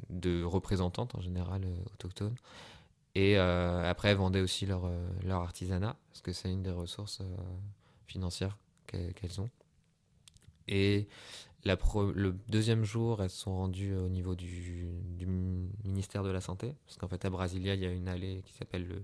[0.10, 2.36] de représentantes en général autochtones
[3.15, 4.89] et après elles vendaient aussi leur
[5.24, 7.22] leur artisanat parce que c'est une des ressources
[8.08, 9.50] financières qu'elles ont
[10.67, 11.08] Et
[11.65, 14.88] le deuxième jour, elles sont rendues au niveau du,
[15.84, 16.74] ministère de la Santé.
[16.86, 19.04] Parce qu'en fait, à Brasilia, il y a une allée qui s'appelle le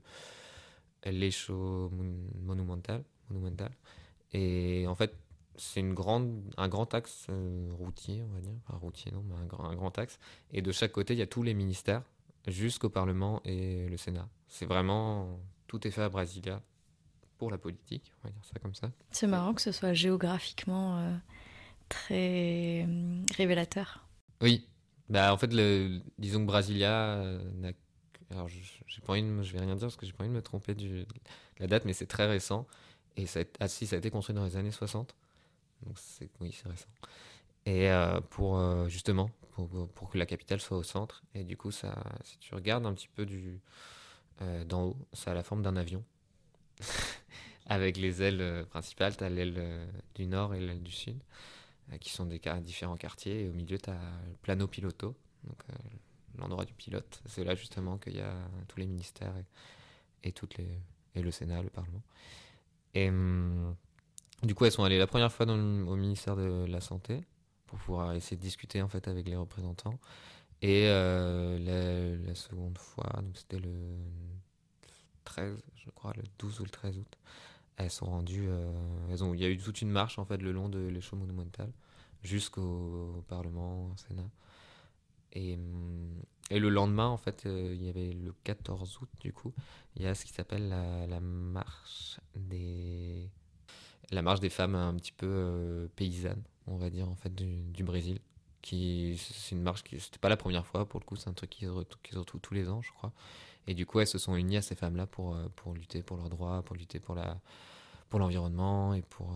[1.12, 1.92] l'Eixo
[2.42, 3.72] Monumental, Monumental.
[4.34, 5.16] Et en fait,
[5.56, 8.54] c'est une grande, un grand axe euh, routier, on va dire.
[8.68, 10.20] Pas routier, non, mais un grand, un grand axe.
[10.52, 12.04] Et de chaque côté, il y a tous les ministères,
[12.48, 14.28] jusqu'au Parlement et le Sénat.
[14.48, 15.40] C'est vraiment.
[15.68, 16.62] Tout est fait à Brasilia
[17.38, 18.92] pour la politique, on va dire ça comme ça.
[19.12, 21.00] C'est marrant que ce soit géographiquement.
[21.00, 21.18] Euh,
[21.90, 24.06] très euh, révélateur.
[24.42, 24.68] Oui,
[25.10, 27.40] bah en fait, le, disons que Brasilia euh,
[28.34, 28.58] alors je,
[29.02, 31.06] pas je vais rien dire parce que j'ai pas envie de me tromper de
[31.60, 32.68] la date, mais c'est très récent.
[33.16, 33.26] Et
[33.60, 35.16] ah, si, ça a été construit dans les années 60.
[35.86, 36.88] Donc c'est, oui, c'est récent.
[37.66, 41.24] Et euh, pour justement, pour, que la capitale soit au centre.
[41.36, 43.60] Et du coup, ça, si tu regardes un petit peu du,
[44.66, 46.04] d'en haut, ça a la forme d'un avion.
[47.68, 51.18] Avec les ailes principales, tu as l'aile du nord et l'aile du sud.
[51.92, 53.44] Euh, qui sont des différents quartiers.
[53.44, 55.16] Et au milieu, tu as le plano piloto,
[55.48, 55.74] euh,
[56.38, 57.22] l'endroit du pilote.
[57.26, 58.34] C'est là justement qu'il y a
[58.68, 59.34] tous les ministères
[60.24, 60.80] et, toutes les,
[61.16, 62.02] et le Sénat, le Parlement.
[62.94, 63.76] Et hum,
[64.44, 67.22] du coup, elles sont allées la première fois au ministère de la Santé
[67.66, 70.00] pour pouvoir essayer de discuter en fait avec les représentants.
[70.62, 73.74] Et euh, la, seconde fois, c'était le
[75.26, 77.18] 13, je crois, le 12 ou le 13 août,
[77.78, 78.48] elles sont rendues.
[78.48, 78.72] Euh,
[79.12, 81.16] elles ont, il y a eu toute une marche en fait le long de l'écho
[81.16, 81.72] monumental
[82.22, 84.30] jusqu'au Parlement, au Sénat.
[85.34, 89.34] Et, hum, et, le lendemain, en fait, euh, il y avait le 14 août, du
[89.34, 89.54] coup,
[89.96, 93.30] il y a ce qui s'appelle la, marche des
[94.12, 97.84] la marche des femmes un petit peu euh, paysannes, on va dire, en fait, du,
[97.84, 98.20] Brésil.
[98.62, 101.34] Qui, c'est une marche qui, c'était pas la première fois, pour le coup, c'est un
[101.34, 103.12] truc qui se, retrouve, tous les ans, je crois.
[103.68, 106.18] Et du coup, elles se sont unies à ces femmes-là pour, euh, pour lutter pour
[106.18, 107.40] leurs droits, pour lutter pour, la,
[108.10, 109.36] pour l'environnement et pour,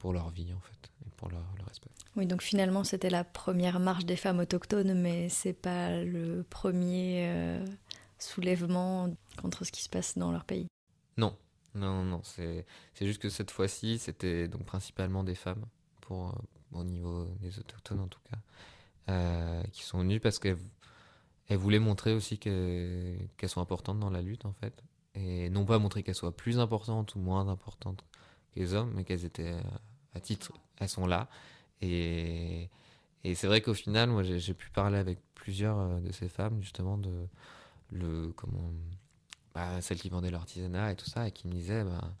[0.00, 1.90] pour leur vie, en fait, et pour leur, respect.
[2.16, 7.28] Oui, donc finalement, c'était la première marche des femmes autochtones, mais c'est pas le premier
[7.28, 7.64] euh,
[8.18, 10.66] soulèvement contre ce qui se passe dans leur pays.
[11.16, 11.36] Non,
[11.74, 15.64] non, non, c'est, c'est juste que cette fois-ci, c'était donc principalement des femmes,
[16.00, 16.34] pour,
[16.72, 20.58] au niveau des autochtones en tout cas, qui sont venues parce qu'elles
[21.50, 24.84] elle voulait montrer aussi qu'elles sont importantes dans la lutte, en fait.
[25.16, 28.04] Et non pas montrer qu'elles soient plus importantes ou moins importantes
[28.54, 29.60] que les hommes, mais qu'elles étaient euh,
[30.14, 31.28] à titre, elles sont là.
[31.80, 32.68] Et,
[33.24, 36.60] et c'est vrai qu'au final, moi, j'ai pu parler avec plusieurs euh, de ces femmes,
[36.62, 37.26] justement, de
[37.90, 38.70] le, comment,
[39.54, 42.12] bah, celles qui vendaient l'artisanat et tout ça, et qui me disaient, bah,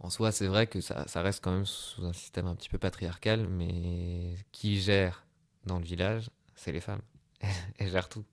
[0.00, 2.68] en soi, c'est vrai que ça, ça, reste quand même sous un système un petit
[2.68, 5.26] peu patriarcal, mais qui gère
[5.66, 7.02] dans le village, c'est les femmes.
[7.78, 8.24] elles gèrent tout.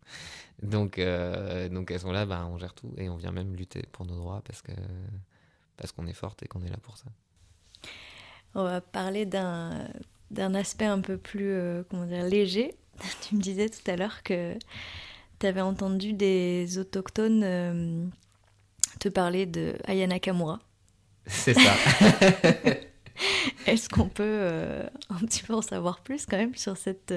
[0.61, 3.83] Donc, euh, donc elles sont là, bah, on gère tout et on vient même lutter
[3.91, 4.71] pour nos droits parce que
[5.77, 7.05] parce qu'on est forte et qu'on est là pour ça.
[8.57, 9.87] On va parler d'un
[10.31, 12.73] d'un aspect un peu plus euh, comment dire léger.
[13.21, 14.55] tu me disais tout à l'heure que
[15.39, 18.05] tu avais entendu des autochtones euh,
[18.99, 20.59] te parler de Ayana Kamura.
[21.27, 21.73] C'est ça.
[23.67, 24.47] Est-ce qu'on peut
[25.09, 27.13] un petit peu en savoir plus quand même sur cette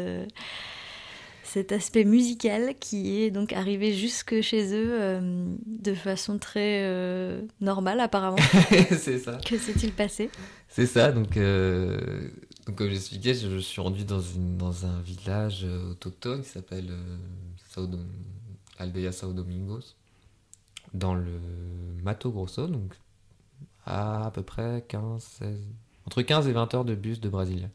[1.50, 7.42] cet aspect musical qui est donc arrivé jusque chez eux euh, de façon très euh,
[7.60, 8.36] normale apparemment?
[8.90, 9.38] c'est ça.
[9.44, 10.30] Que s'est-il passé?
[10.70, 12.30] C'est ça, donc, euh,
[12.66, 16.90] donc comme j'expliquais, je, je suis rendu dans, un village autochtone qui s'appelle
[18.78, 19.96] Aldeia Sao Domingos,
[20.94, 21.40] dans le
[22.02, 22.94] Mato Grosso, donc
[23.84, 25.58] à à peu près 15, 16,
[26.06, 27.68] entre 15 et 20 heures de bus de Brasilia,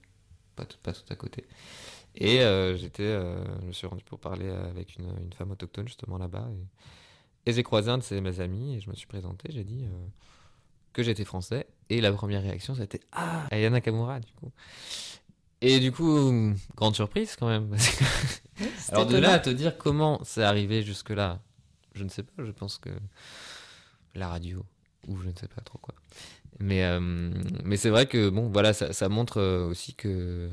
[0.56, 0.78] pas tout,
[1.10, 1.46] à côté.
[2.16, 6.18] Et euh, j'étais, euh, je me suis rendu pour parler avec une, femme autochtone justement
[6.18, 6.48] là-bas.
[7.46, 9.52] Et, j'ai croisé un de ses, mes amis et je me suis présenté.
[9.52, 10.08] J'ai dit euh,
[10.94, 11.68] que j'étais français.
[11.90, 14.52] Et la première réaction, c'était Ah, Ayana Kamura, du coup.
[15.62, 17.76] Et du coup, grande surprise quand même.
[18.90, 21.42] Alors de là à te dire comment c'est arrivé jusque-là,
[21.94, 22.44] je ne sais pas.
[22.44, 22.90] Je pense que
[24.14, 24.66] la radio
[25.08, 25.96] ou je ne sais pas trop quoi.
[26.60, 27.00] Mais,
[27.64, 30.50] mais c'est vrai que bon, voilà, ça, ça montre aussi que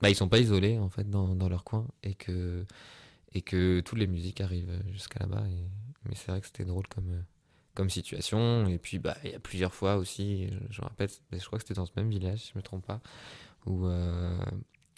[0.00, 2.64] bah, ils sont pas isolés en fait dans, dans leur coin et que
[3.34, 5.44] et que toutes les musiques arrivent jusqu'à là-bas.
[5.48, 5.68] Et...
[6.08, 7.24] Mais c'est vrai que c'était drôle comme
[7.78, 8.66] comme situation.
[8.66, 11.64] Et puis bah il y a plusieurs fois aussi, je, me rappelle, je crois que
[11.64, 13.00] c'était dans ce même village, si je me trompe pas,
[13.66, 14.36] où euh,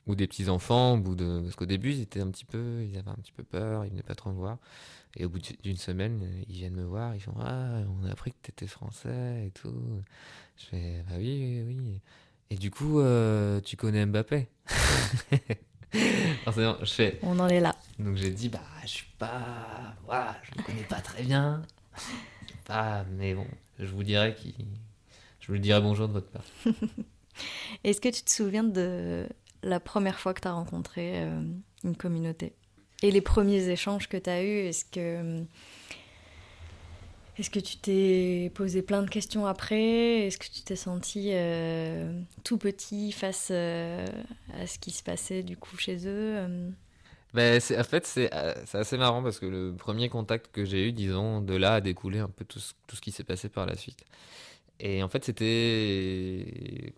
[0.06, 2.82] où des petits enfants, au bout de parce qu'au début ils étaient un petit peu,
[2.82, 4.56] ils avaient un petit peu peur, ils venaient pas trop me voir.
[5.16, 8.32] Et au bout d'une semaine, ils viennent me voir, ils font ah on a appris
[8.32, 10.02] que tu étais français et tout.
[10.56, 12.00] Je fais bah oui oui oui.
[12.48, 14.48] Et du coup, euh, tu connais Mbappé?
[15.92, 17.18] Je fais...
[17.22, 17.74] On en est là.
[17.98, 19.94] Donc j'ai dit, bah, je suis pas.
[20.04, 21.62] Voilà, je le connais pas très bien.
[22.64, 23.46] Pas, mais bon,
[23.78, 24.54] je vous dirai qui.
[25.40, 26.44] Je vous dirai bonjour de votre part.
[27.84, 29.26] Est-ce que tu te souviens de
[29.62, 31.42] la première fois que tu as rencontré euh,
[31.84, 32.54] une communauté?
[33.02, 35.44] Et les premiers échanges que tu as eus, est-ce que
[37.38, 40.26] est-ce que tu t'es posé plein de questions après?
[40.26, 42.12] Est-ce que tu t'es senti euh,
[42.44, 44.04] tout petit face euh,
[44.52, 46.46] à ce qui se passait du coup chez eux?
[47.34, 51.40] Ben, En fait, c'est assez marrant parce que le premier contact que j'ai eu, disons,
[51.40, 53.76] de là a découlé un peu tout ce, tout ce qui s'est passé par la
[53.76, 54.04] suite.
[54.80, 56.94] Et en fait, c'était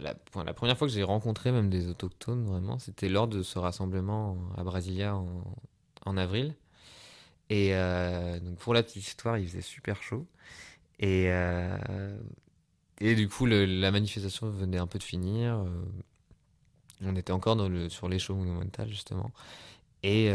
[0.00, 4.38] la, première fois que j'ai rencontré même des autochtones, vraiment, c'était lors de ce rassemblement
[4.56, 6.54] à Brasilia en, avril.
[7.50, 10.26] Et euh, donc pour la petite histoire, il faisait super chaud.
[10.98, 12.16] Et, euh,
[13.00, 15.56] et du coup, la manifestation venait un peu de finir.
[15.56, 15.84] Euh,
[17.04, 19.30] on était encore dans le, sur l'échaud monumental, justement.
[20.02, 20.26] Et,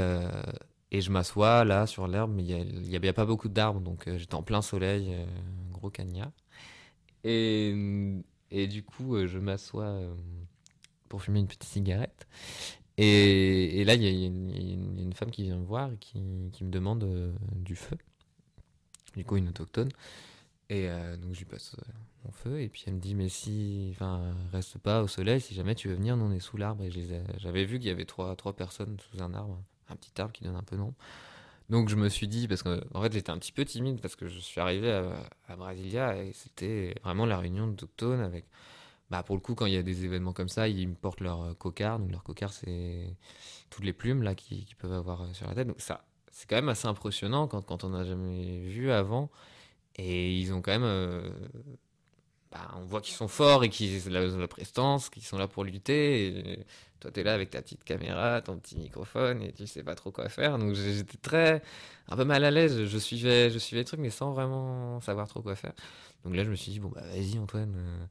[0.92, 4.36] et je m'assois là sur l'herbe, mais il n'y avait pas beaucoup d'arbres, donc j'étais
[4.36, 6.32] en plein soleil, un gros cagnard.
[7.24, 7.74] Et,
[8.52, 10.00] du coup, je m'assois
[11.10, 12.28] pour fumer une petite cigarette.
[12.98, 17.04] Et, là, il y, a une femme qui vient me voir et qui, me demande
[17.04, 17.98] euh, du feu.
[19.16, 19.90] Du coup, une autochtone.
[20.70, 21.92] Et euh, donc, je lui passe euh,
[22.32, 22.62] feu.
[22.62, 23.90] Et puis, elle me dit Mais si.
[23.94, 25.42] Enfin, reste pas au soleil.
[25.42, 26.84] Si jamais tu veux venir, nous, on est sous l'arbre.
[26.84, 26.92] Et
[27.38, 29.62] j'avais vu qu'il y avait trois, trois personnes sous un arbre.
[29.90, 30.94] Un petit arbre qui donne un peu nom.
[31.70, 34.16] Donc, je me suis dit Parce qu'en en fait, j'étais un petit peu timide parce
[34.16, 34.92] que je suis arrivé
[35.48, 38.46] à, Brasilia et c'était vraiment la réunion d'autochtones avec
[39.10, 41.58] bah pour le coup, quand il y a des événements comme ça, ils portent leur
[41.58, 41.98] cocard.
[42.00, 43.16] Donc leur cocard, c'est
[43.70, 45.68] toutes les plumes là qu'ils peuvent avoir sur la tête.
[45.68, 49.32] Donc ça, c'est quand même assez impressionnant quand, quand on n'a jamais vu avant.
[49.96, 50.84] Et ils ont quand même.
[50.84, 51.30] Euh,
[52.52, 55.64] bah, on voit qu'ils sont forts et qu'ils ont la, prestance, qu'ils sont là pour
[55.64, 56.28] lutter.
[56.28, 56.66] Et
[57.00, 59.96] toi, tu es là avec ta petite caméra, ton petit microphone et tu sais pas
[59.96, 60.58] trop quoi faire.
[60.58, 61.62] Donc j'étais très.
[62.10, 62.86] un peu mal à l'aise.
[62.86, 65.74] Je suivais, je suivais les trucs, mais sans vraiment savoir trop quoi faire.
[66.24, 68.08] Donc là, je me suis dit, bon, bah vas-y, Antoine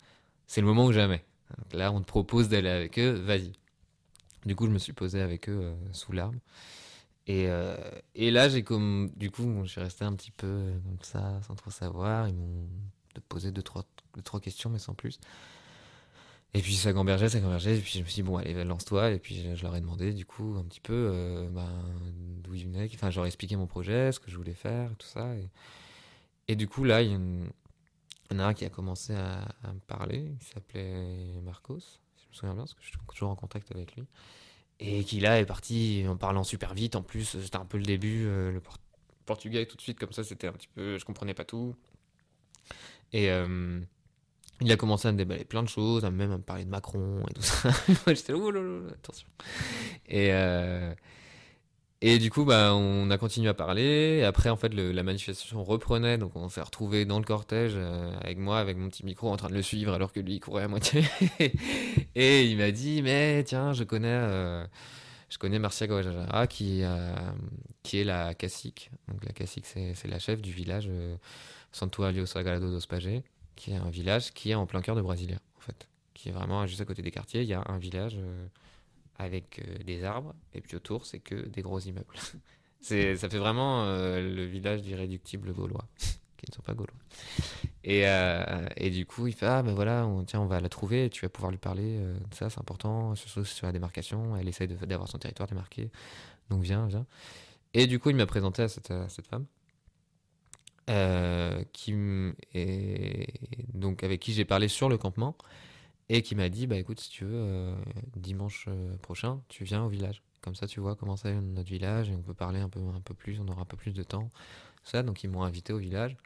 [0.47, 1.25] c'est le moment ou jamais.
[1.73, 3.53] là, on te propose d'aller avec eux, vas-y.
[4.45, 6.39] Du coup, je me suis posé avec eux euh, sous l'arbre.
[7.27, 7.77] Et, euh,
[8.15, 9.11] et, là, j'ai comme.
[9.17, 12.29] Du coup, je suis resté un petit peu euh, comme ça, sans trop savoir.
[12.29, 12.69] Ils m'ont
[13.21, 15.19] posé deux trois, deux, trois questions, mais sans plus.
[16.55, 17.79] Et puis ça gambergeait, ça gambergeait.
[17.79, 19.11] Et puis je me suis dit, bon, allez, lance-toi.
[19.11, 21.69] Et puis je, leur ai demandé, du coup, un petit peu ben,
[22.43, 22.89] d'où ils venaient.
[22.95, 25.35] Enfin, j'aurais expliqué mon projet, ce que je voulais faire, tout ça.
[26.49, 30.33] Et, du coup, là, il y en a un qui a commencé à, me parler,
[30.41, 33.71] il s'appelait Marcos, si je me souviens bien, parce que je suis toujours en contact
[33.73, 34.07] avec lui.
[34.79, 37.85] Et qui là est parti en parlant super vite, en plus c'était un peu le
[37.85, 38.61] début, euh, le
[39.25, 41.75] portugais tout de suite comme ça, c'était un petit peu, je comprenais pas tout.
[43.17, 43.81] Et euh,
[44.61, 46.69] il a commencé à me déballer plein de choses, à même à me parler de
[46.69, 47.71] Macron et tout ça.
[48.09, 49.27] J'étais là, attention.
[50.07, 50.93] Et, euh,
[52.03, 54.23] et du coup, bah, on a continué à parler.
[54.23, 56.19] Après, en fait, la manifestation reprenait.
[56.19, 59.39] Donc, on s'est retrouvé dans le cortège euh, avec moi, avec mon petit micro, en
[59.39, 61.03] train de le suivre, alors que lui, il courait à moitié.
[62.15, 64.67] et il m'a dit, mais tiens, je connais,
[65.31, 66.83] je connais Marcia Guajajara, qui,
[67.83, 68.91] qui est la cacique.
[69.09, 70.91] Donc, la cacique, c'est la chef du village
[71.77, 73.23] Santuario Sagrado dos Pagés,
[73.55, 75.89] qui est un village qui est en plein cœur de Brasilia, en fait.
[76.15, 77.43] Qui est vraiment juste à côté des quartiers.
[77.43, 78.19] Il y a un village
[79.19, 82.15] avec euh, des arbres, et puis autour, c'est que des gros immeubles.
[82.81, 85.87] c'est, ça fait vraiment euh, le village d'irréductibles gaulois,
[86.39, 86.97] qui ne sont pas gaulois.
[87.85, 91.11] Et, euh, du coup, il fait Ah, ben voilà, on, tiens, on va la trouver,
[91.11, 92.01] tu vas pouvoir lui parler
[92.33, 94.35] ça, c'est important, surtout sur la démarcation.
[94.35, 95.91] Elle essaye d'avoir son territoire démarqué,
[96.49, 97.05] donc viens, viens.
[97.75, 99.45] Et du coup, il m'a présenté à cette femme.
[100.87, 101.95] Qui
[102.55, 103.27] est
[103.75, 105.37] donc avec qui j'ai parlé sur le campement
[106.09, 107.75] et qui m'a dit bah écoute si tu veux euh,
[108.17, 110.23] dimanche euh, prochain tu viens au village.
[110.41, 113.01] Comme ça tu vois comment c'est notre village et on peut parler un peu un
[113.01, 114.31] peu plus on aura un peu plus de temps.
[114.85, 116.17] Ça donc ils m'ont invité au village.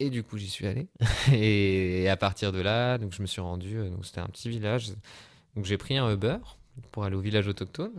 [0.00, 0.88] Et du coup j'y suis allé.
[1.32, 4.48] Et à partir de là donc je me suis rendu euh, donc c'était un petit
[4.48, 4.92] village.
[5.56, 6.38] Donc j'ai pris un Uber
[6.90, 7.92] pour aller au village autochtone.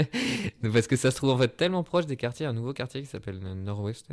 [0.62, 3.08] Parce que ça se trouve en fait tellement proche des quartiers un nouveau quartier qui
[3.08, 4.12] s'appelle Nord-Ouest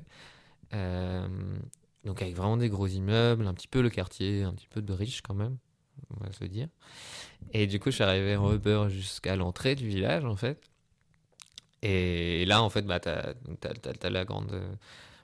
[0.71, 4.93] donc avec vraiment des gros immeubles, un petit peu le quartier, un petit peu de
[4.93, 5.57] riche quand même,
[6.15, 6.67] on va se dire.
[7.53, 10.61] Et du coup, je suis arrivé en Uber jusqu'à l'entrée du village, en fait.
[11.81, 14.51] Et là, en fait, bah, tu as, la grande,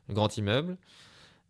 [0.08, 0.78] le grand immeuble,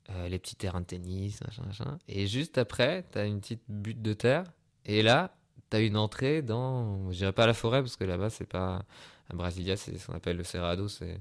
[0.09, 1.97] euh, les petits terrains de tennis, machin, machin.
[2.07, 4.45] Et juste après, tu as une petite butte de terre.
[4.85, 5.35] Et là,
[5.69, 8.83] tu as une entrée dans, je dirais pas la forêt, parce que là-bas, c'est pas,
[9.29, 11.19] à Brasilia, c'est ce qu'on appelle le Cerrado, c'est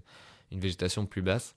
[0.50, 1.56] une végétation plus basse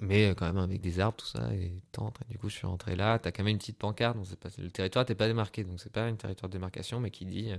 [0.00, 2.18] mais euh, quand même avec des arbres, tout ça, et tente.
[2.28, 3.18] du coup, je suis rentré là.
[3.18, 5.80] Tu as quand même une petite pancarte, donc pas, le territoire n'est pas démarqué, donc
[5.80, 7.56] c'est pas un territoire de démarcation, mais qui dit euh,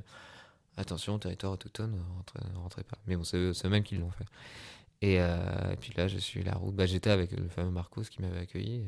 [0.77, 2.97] attention, territoire autochtone, rentrez, rentrez pas.
[3.07, 4.25] Mais bon, c'est eux-mêmes qui l'ont fait.
[5.01, 6.75] Et, euh, et, puis là, je suis la route.
[6.75, 8.83] Bah, J'étais avec le fameux Marcos qui m'avait accueilli.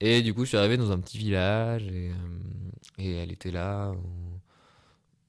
[0.00, 1.86] Et, du coup, je suis arrivé dans un petit village,
[2.98, 3.94] et elle était là.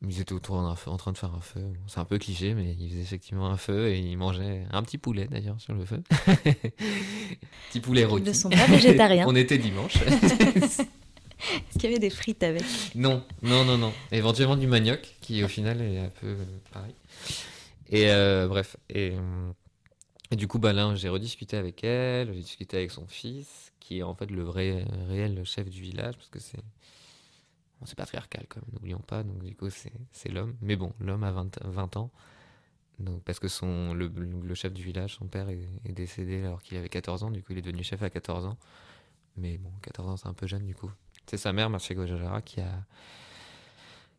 [0.04, 1.62] Ils étaient autour d'un feu, en train de faire un feu.
[1.86, 4.98] C'est un peu cliché, mais ils faisaient effectivement un feu et ils mangeaient un petit
[4.98, 6.02] poulet d'ailleurs sur le feu.
[7.70, 8.24] petit poulet rôti.
[8.24, 9.26] Ils ne sont pas végétariens.
[9.30, 9.94] On était dimanche.
[10.02, 12.64] Est-ce qu'il y avait des frites avec?
[12.96, 13.94] Non, non, non, non.
[14.12, 16.94] Éventuellement du manioc, qui au final est un peu euh, pareil.
[17.90, 18.78] Et euh, bref.
[18.90, 19.14] Et,
[20.32, 24.00] et, du coup, bah, là, j'ai rediscuté avec elle, j'ai discuté avec son fils, qui
[24.00, 26.62] est en fait le vrai, réel chef du village, parce que c'est
[27.86, 29.24] c'est patriarcal quand même, n'oublions pas.
[29.24, 30.56] Donc du coup, c'est l'homme.
[30.62, 32.12] Mais bon, l'homme a 20, 20, ans.
[33.00, 36.78] Donc, parce que son, le, le, chef du village, son père, est, décédé alors qu'il
[36.78, 37.32] avait 14 ans.
[37.32, 38.58] Du coup, il est devenu chef à 14 ans.
[39.38, 40.92] Mais bon, 14 ans, c'est un peu jeune du coup.
[41.26, 42.86] C'est sa mère, Marcia Gojajara, qui a,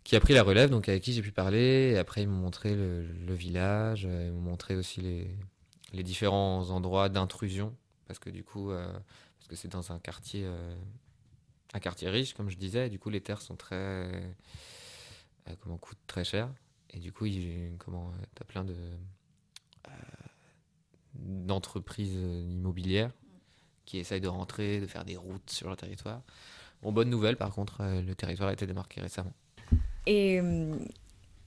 [0.04, 1.96] qui a pris la relève, donc avec qui j'ai pu parler.
[1.96, 4.04] Après, ils m'ont montré le, village.
[4.04, 5.30] Ils m'ont montré aussi les,
[5.92, 7.74] les différents endroits d'intrusion.
[8.06, 8.92] Parce que du coup, euh,
[9.38, 10.74] parce que c'est dans un quartier euh,
[11.74, 12.88] un quartier riche, comme je disais.
[12.88, 13.76] du coup, les terres sont très.
[13.76, 14.32] Euh,
[15.60, 16.52] comment coûtent très cher.
[16.90, 17.26] Et du coup,
[17.78, 18.74] comment, tu as plein de.
[19.88, 19.92] Euh,
[21.14, 23.10] d'entreprises immobilières
[23.84, 26.22] qui essayent de rentrer, de faire des routes sur le territoire.
[26.82, 29.34] Bon, bonne nouvelle, par contre, euh, le territoire a été démarqué récemment.
[30.06, 30.40] Et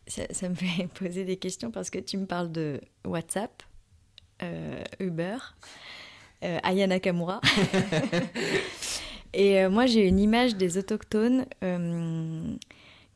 [0.08, 3.64] ça, ça, me fait poser des questions parce que tu me parles de WhatsApp,
[5.00, 5.38] Uber,
[6.42, 7.42] Ayana Kamura.
[9.36, 12.56] Et euh, moi, j'ai une image des autochtones euh,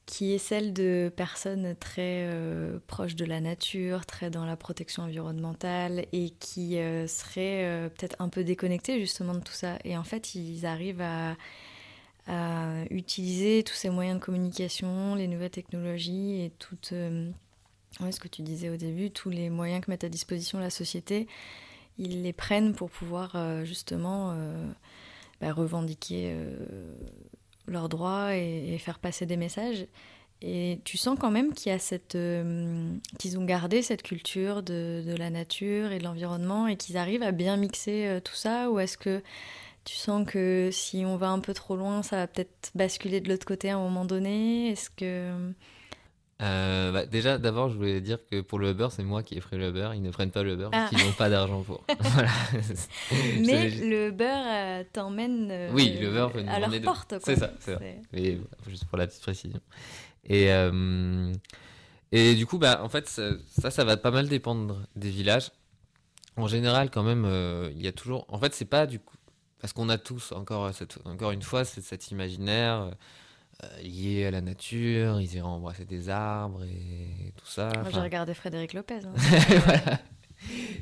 [0.06, 5.04] qui est celle de personnes très euh, proches de la nature, très dans la protection
[5.04, 9.78] environnementale et qui seraient peut-être un peu déconnectés justement de tout ça.
[9.86, 11.36] Et en fait, ils arrivent à
[12.92, 18.70] utiliser tous ces moyens de communication, les nouvelles technologies et tout ce que tu disais
[18.70, 21.28] au début, tous les moyens que met à disposition la société,
[21.98, 24.36] ils les prennent pour pouvoir justement
[25.42, 26.56] bah, revendiquer euh,
[27.68, 29.86] leurs droits et, faire passer des messages.
[30.42, 31.52] Et tu sens quand même
[32.16, 36.96] euh, qu'ils ont gardé cette culture de, de, la nature et de l'environnement et qu'ils
[36.96, 39.22] arrivent à bien mixer euh, tout ça Ou est-ce que
[39.84, 43.28] tu sens que si on va un peu trop loin, ça va peut-être basculer de
[43.28, 44.70] l'autre côté à un moment donné?
[44.70, 45.54] Est-ce que
[46.42, 49.42] euh, bah, déjà, d'abord, je voulais dire que pour le Uber, c'est moi qui ai
[49.42, 49.92] pris le Uber.
[49.94, 50.96] Ils ne prennent pas le Uber parce ah.
[50.96, 51.84] qu'ils n'ont pas d'argent pour.
[52.00, 52.30] voilà.
[53.42, 57.16] Mais le Uber euh, t'emmène euh, oui, le Uber peut à leur porte.
[57.24, 58.02] C'est ça, c'est vrai.
[58.14, 59.60] Mais, juste pour la petite précision.
[60.24, 60.50] Et,
[62.12, 65.52] et du coup, bah, en fait, ça, ça va pas mal dépendre des villages.
[66.38, 67.28] En général, quand même,
[67.76, 68.26] il y a toujours.
[68.30, 69.16] En fait, c'est pas du coup.
[69.60, 71.00] Parce qu'on a tous, encore, cette...
[71.04, 72.92] encore une fois, cet imaginaire
[73.84, 77.70] liés à la nature, ils iraient embrasser des arbres et tout ça.
[77.82, 79.02] Moi, j'ai regardé Frédéric Lopez.
[79.06, 79.98] Hein.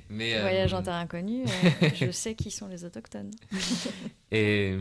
[0.09, 3.31] Mais, euh, Voyage en terre inconnue, euh, je sais qui sont les autochtones.
[4.31, 4.77] et,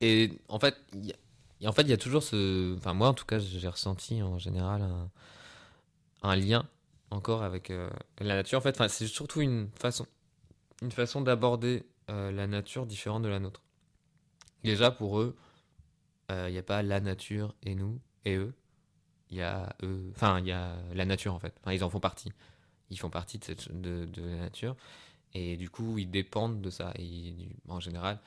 [0.00, 1.12] et en fait, il
[1.60, 2.76] y, en fait, y a toujours ce.
[2.76, 5.10] Enfin, moi, en tout cas, j'ai ressenti en général un,
[6.22, 6.68] un lien
[7.10, 7.72] encore avec
[8.20, 8.58] la nature.
[8.58, 10.06] En fait, c'est surtout une façon,
[10.82, 13.62] une façon d'aborder la nature différente de la nôtre.
[14.62, 15.36] Déjà, pour eux,
[16.28, 18.54] il euh, n'y a pas la nature et nous et eux.
[19.30, 21.54] Il y a eux, enfin il y a la nature en fait.
[21.60, 22.32] Enfin, ils en font partie.
[22.90, 24.76] Ils font partie de, de, la nature
[25.34, 26.92] et du coup ils dépendent de ça.
[26.98, 27.34] Et
[27.68, 28.20] en général,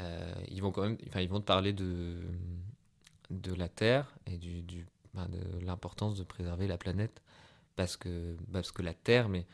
[0.00, 2.20] euh, ils vont quand même, enfin ils vont te parler de
[3.30, 7.22] de la terre et du, du de l'importance de préserver la planète
[7.76, 9.46] parce que parce que la terre, mais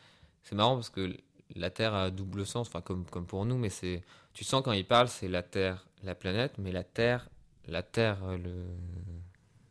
[0.42, 1.14] c'est marrant parce que
[1.56, 4.02] la Terre a double sens, enfin comme, comme pour nous, mais c'est
[4.34, 7.28] tu sens quand ils parlent, c'est la Terre, la planète, mais la Terre
[7.68, 8.66] la terre, euh, le...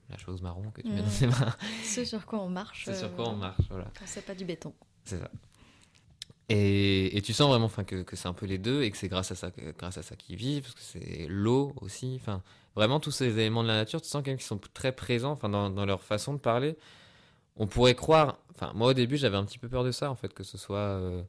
[0.10, 1.56] la chose marron que tu mets dans tes mains.
[1.84, 2.86] Ce sur quoi on marche.
[2.86, 3.92] C'est sur quoi on euh, marche, voilà.
[4.06, 4.74] c'est pas du béton.
[5.04, 5.30] C'est ça.
[6.50, 9.10] Et, et, tu sens vraiment que, que c'est un peu les deux et que c'est
[9.10, 12.18] grâce à ça, grâce à ça qu'ils vivent, parce que c'est l'eau aussi.
[12.22, 12.42] Enfin,
[12.74, 15.32] vraiment, tous ces éléments de la nature, tu sens quand même qu'ils sont très présents
[15.32, 16.78] enfin, dans, dans, leur façon de parler.
[17.58, 20.16] On pourrait croire, enfin, moi au début, j'avais un petit peu peur de ça, en
[20.16, 21.22] fait, que ce soit euh,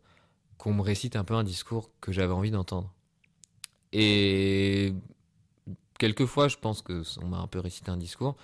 [0.57, 2.93] qu'on me récite un peu un discours que j'avais envie d'entendre.
[3.93, 4.95] Et
[5.99, 8.37] quelquefois, je pense que on m'a un peu récité un discours,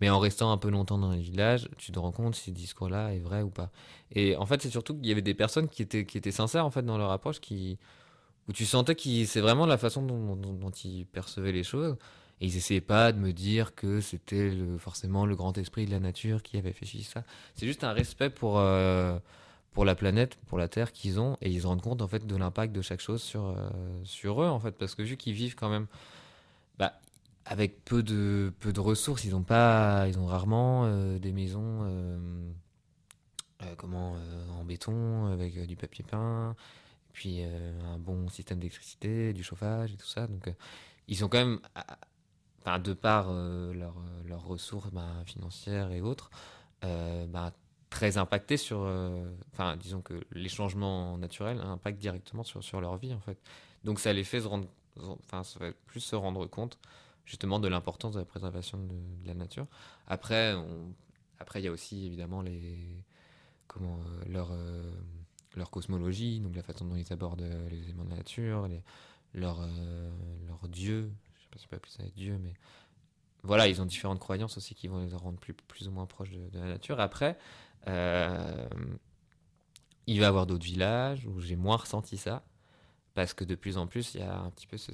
[0.00, 2.50] mais en restant un peu longtemps dans les villages, tu te rends compte si ce
[2.50, 3.70] discours-là est vrai ou pas.
[4.12, 6.64] Et en fait, c'est surtout qu'il y avait des personnes qui étaient, qui étaient sincères
[6.64, 7.78] en fait dans leur approche, qui,
[8.48, 11.96] où tu sentais que c'est vraiment la façon dont, ils percevaient les choses.
[12.40, 15.98] Et ils essayaient pas de me dire que c'était forcément le grand esprit de la
[15.98, 17.24] nature qui avait fait ça.
[17.56, 19.18] C'est juste un respect pour, euh,
[19.72, 22.24] pour la planète, pour la Terre qu'ils ont, et ils se rendent compte en fait
[22.24, 23.68] de l'impact de chaque chose sur, euh,
[24.04, 25.88] sur eux en fait, parce que vu qu'ils vivent quand même
[26.78, 27.00] bah,
[27.48, 31.80] avec peu de, peu de ressources, ils ont, pas, ils ont rarement euh, des maisons
[31.82, 32.50] euh,
[33.62, 34.16] euh, comment,
[34.58, 36.54] en béton, avec du papier peint,
[37.12, 40.26] puis un bon système d'électricité, du chauffage et tout ça.
[40.26, 40.52] Donc,
[41.08, 41.58] ils sont quand même.
[42.60, 46.30] enfin, de par leurs leur ressources bah, financières et autres,
[46.82, 47.52] bah,
[47.90, 48.88] très impactés sur.
[49.80, 53.38] Disons que les changements naturels impactent directement sur, sur leur vie, en fait.
[53.84, 54.68] Donc, ça les fait se rendre.
[55.24, 56.78] Enfin, ça plus se rendre compte
[57.24, 59.66] justement de l'importance de la préservation de, la nature.
[60.06, 60.54] Après,
[61.38, 63.04] après il y a aussi évidemment les
[63.66, 64.52] comment leur
[65.56, 68.82] leur cosmologie, donc la façon dont ils abordent les éléments de la nature, les,
[69.34, 69.60] leur
[70.46, 72.54] leur dieu, je sais pas si on peut appeler ça dieu, mais
[73.42, 76.30] voilà, ils ont différentes croyances aussi qui vont les rendre plus, plus ou moins proches
[76.30, 77.00] de, la nature.
[77.00, 77.38] Après,
[77.86, 78.68] euh,
[80.06, 82.44] il va y avoir d'autres villages où j'ai moins ressenti ça,
[83.18, 84.92] parce que de plus en plus, il y a un petit peu ce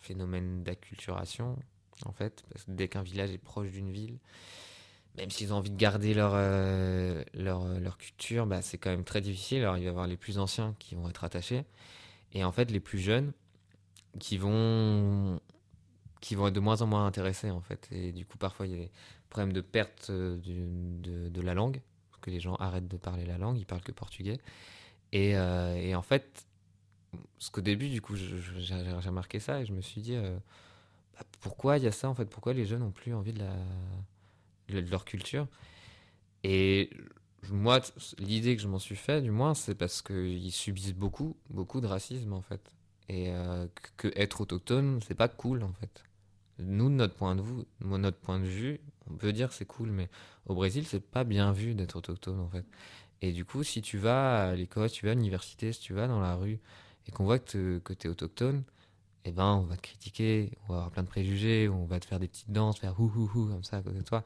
[0.00, 1.56] phénomène d'acculturation,
[2.04, 4.18] en fait, parce que dès qu'un village est proche d'une ville,
[5.16, 9.04] même s'ils ont envie de garder leur, euh, leur, leur, culture, bah, c'est quand même
[9.04, 9.62] très difficile.
[9.62, 11.64] Alors, il va y avoir les plus anciens qui vont être attachés,
[12.32, 13.32] et en fait, les plus jeunes
[14.18, 15.40] qui vont
[16.20, 17.88] qui vont être de moins en moins intéressés en fait.
[17.92, 18.90] Et du coup, parfois, il y a des
[19.28, 23.24] problèmes de perte euh, de, de, la langue, parce que les gens arrêtent de parler
[23.24, 24.40] la langue, ils parlent que portugais.
[25.12, 26.44] Et, euh, et en fait,
[27.38, 30.36] ce qu'au début, du coup, j'ai remarqué ça et je me suis dit, euh,
[31.14, 32.26] bah, pourquoi il y a ça en fait?
[32.26, 33.44] Pourquoi les jeunes n'ont plus envie de,
[34.68, 35.46] leur culture?
[36.44, 36.90] Et
[37.50, 37.80] moi,
[38.18, 41.86] l'idée que je m'en suis fait, du moins, c'est parce qu'ils subissent beaucoup, beaucoup de
[41.86, 42.74] racisme en fait.
[43.08, 43.32] Et
[43.96, 46.04] que être autochtone, c'est pas cool en fait
[46.62, 49.90] nous, de notre point de vue, notre point de vue, on peut dire c'est cool,
[49.90, 50.08] mais
[50.46, 52.64] au Brésil, c'est pas bien vu d'être autochtone en fait.
[53.20, 55.92] Et du coup, si tu vas à l'école, si tu vas à l'université, si tu
[55.92, 56.58] vas dans la rue
[57.06, 58.62] et qu'on voit que tu es autochtone,
[59.24, 62.06] eh ben, on va te critiquer, on va avoir plein de préjugés, on va te
[62.06, 64.24] faire des petites danses, faire hou hou hou comme ça à côté de toi.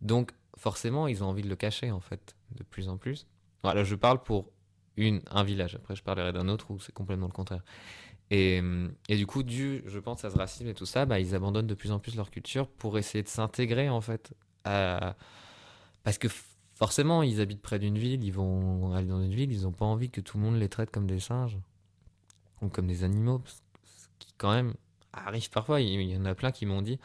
[0.00, 3.26] Donc, forcément, ils ont envie de le cacher en fait, de plus en plus.
[3.62, 4.50] Voilà, je parle pour
[4.96, 5.74] un village.
[5.74, 7.62] Après, je parlerai d'un autre où c'est complètement le contraire.
[8.30, 8.62] Et,
[9.08, 11.74] du coup, dû, je pense, à ce racisme et tout ça, bah, ils abandonnent de
[11.74, 14.34] plus en plus leur culture pour essayer de s'intégrer, en fait.
[14.64, 16.28] Parce que
[16.74, 19.84] forcément, ils habitent près d'une ville, ils vont aller dans une ville, ils n'ont pas
[19.84, 21.58] envie que tout le monde les traite comme des singes
[22.72, 23.42] comme des animaux.
[23.46, 24.74] Ce qui, quand même,
[25.12, 25.80] arrive parfois.
[25.80, 26.98] Il y en a plein qui m'ont dit,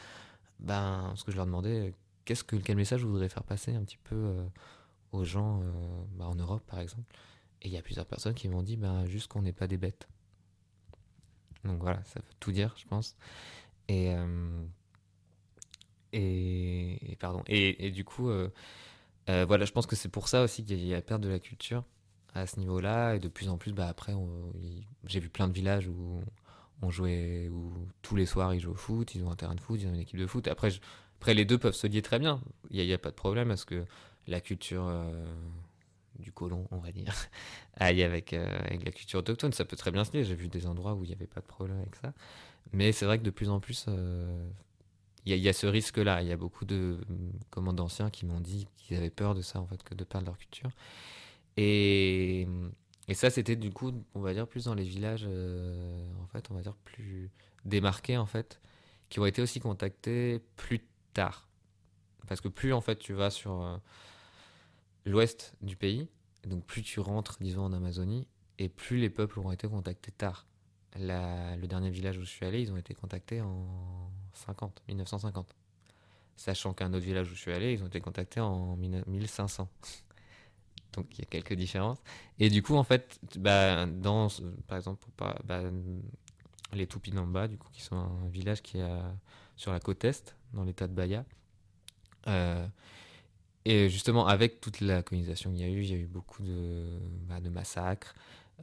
[0.60, 1.94] ben, parce que je leur demandais,
[2.26, 4.46] qu'est-ce que, quel message je voudrais faire passer un petit peu euh,
[5.12, 5.72] aux gens euh,
[6.14, 7.16] bah, en Europe, par exemple?
[7.62, 9.78] Et il y a plusieurs personnes qui m'ont dit, ben, juste qu'on n'est pas des
[9.78, 10.08] bêtes.
[11.64, 13.16] Donc voilà, ça veut tout dire, je pense.
[13.88, 14.66] Et, euh,
[16.12, 17.44] et, pardon.
[17.48, 18.30] Et, du coup,
[19.28, 21.40] voilà, je pense que c'est pour ça aussi qu'il y a la perte de la
[21.40, 21.86] culture
[22.34, 23.16] à ce niveau-là.
[23.16, 24.14] Et de plus en plus, bah, après,
[25.06, 26.22] j'ai vu plein de villages où
[26.82, 29.62] on jouait, où tous les soirs ils jouent au foot, ils ont un terrain de
[29.62, 30.48] foot, ils ont une équipe de foot.
[30.48, 30.72] Après,
[31.34, 32.42] les deux peuvent se lier très bien.
[32.70, 33.86] Il n'y a, pas de problème parce que
[34.28, 34.90] la culture
[36.20, 37.14] du colon, on va dire,
[37.78, 39.54] aille avec, euh, avec la culture autochtone.
[39.54, 40.24] Ça peut très bien se lier.
[40.24, 42.14] J'ai vu des endroits où il n'y avait pas de problème avec ça.
[42.72, 44.50] Mais c'est vrai que de plus en plus, euh,
[45.26, 46.22] il y, a ce risque-là.
[46.22, 47.00] Il y a beaucoup de
[47.50, 50.28] commandants anciens qui m'ont dit qu'ils avaient peur de ça, en fait, que de perdre
[50.28, 50.70] leur culture.
[51.58, 52.48] Et,
[53.14, 56.56] ça, c'était du coup, on va dire, plus dans les villages, euh, en fait, on
[56.56, 57.30] va dire, plus
[57.66, 58.62] démarqués, en fait,
[59.10, 60.82] qui ont été aussi contactés plus
[61.14, 61.48] tard.
[62.28, 63.80] Parce que plus, en fait, tu vas sur
[65.06, 66.08] l'ouest du pays.
[66.46, 68.28] Donc plus tu rentres, disons, en Amazonie,
[68.60, 70.46] et plus les peuples ont été contactés tard.
[70.96, 75.56] le dernier village où je suis allé, ils ont été contactés en 50, 1950.
[76.36, 79.70] Sachant qu'un autre village où je suis allé, ils ont été contactés en 1500.
[80.94, 82.00] Donc il y a quelques différences.
[82.40, 84.28] Et du coup, en fait, bah, dans,
[84.68, 85.62] par exemple, bah,
[86.74, 89.02] les Tupinamba, du coup, qui sont un village qui est
[89.56, 91.26] sur la côte est, dans l'état de Bahia,
[92.28, 92.66] euh,
[93.66, 96.44] et justement, avec toute la colonisation qu'il y a eu, il y a eu beaucoup
[96.44, 96.86] de,
[97.28, 98.14] bah, massacres.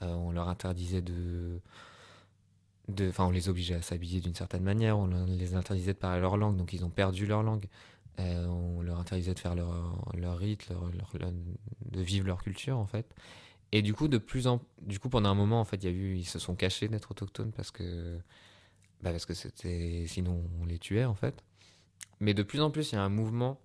[0.02, 1.60] Euh, on leur interdisait de.
[3.08, 6.36] Enfin, on les obligeait à s'habiller d'une certaine manière, on les interdisait de parler leur
[6.36, 7.66] langue, donc ils ont perdu leur langue.
[8.20, 13.06] Euh, on leur interdisait de faire leur, leur rite, de vivre leur culture, en fait.
[13.72, 15.88] Et du coup, de plus en du coup, pendant un moment, en fait, il y
[15.88, 18.18] a eu, ils se sont cachés d'être autochtones parce que,
[19.02, 21.42] bah parce que c'était, sinon on les tuait, en fait.
[22.20, 23.60] Mais de plus en plus, il y a un mouvement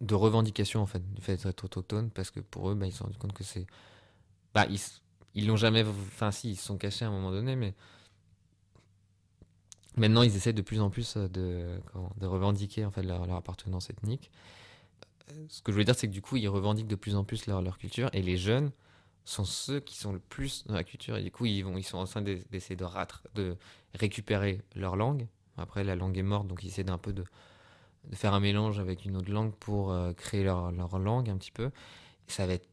[0.00, 2.98] de revendication en fait du fait d'être autochtone parce que pour eux bah, ils se
[2.98, 3.66] sont rendus compte que c'est
[4.54, 4.80] bah ils
[5.34, 7.74] ils l'ont jamais enfin si ils se sont cachés à un moment donné mais
[9.96, 14.30] maintenant ils essaient de plus en plus euh, de, revendiquer en leur, appartenance ethnique
[15.30, 17.24] euh, ce que je veux dire c'est que du coup ils revendiquent de plus en
[17.24, 18.70] plus leur, culture et les jeunes
[19.24, 21.82] sont ceux qui sont le plus dans la culture et du coup ils vont ils
[21.82, 22.86] sont en train d'essayer de,
[23.34, 23.56] de
[23.94, 25.26] récupérer leur langue
[25.56, 27.24] après la langue est morte donc ils essaient d'un peu de
[28.12, 31.70] faire un mélange avec une autre langue pour euh, créer leur, langue un petit peu.
[32.28, 32.68] ça va être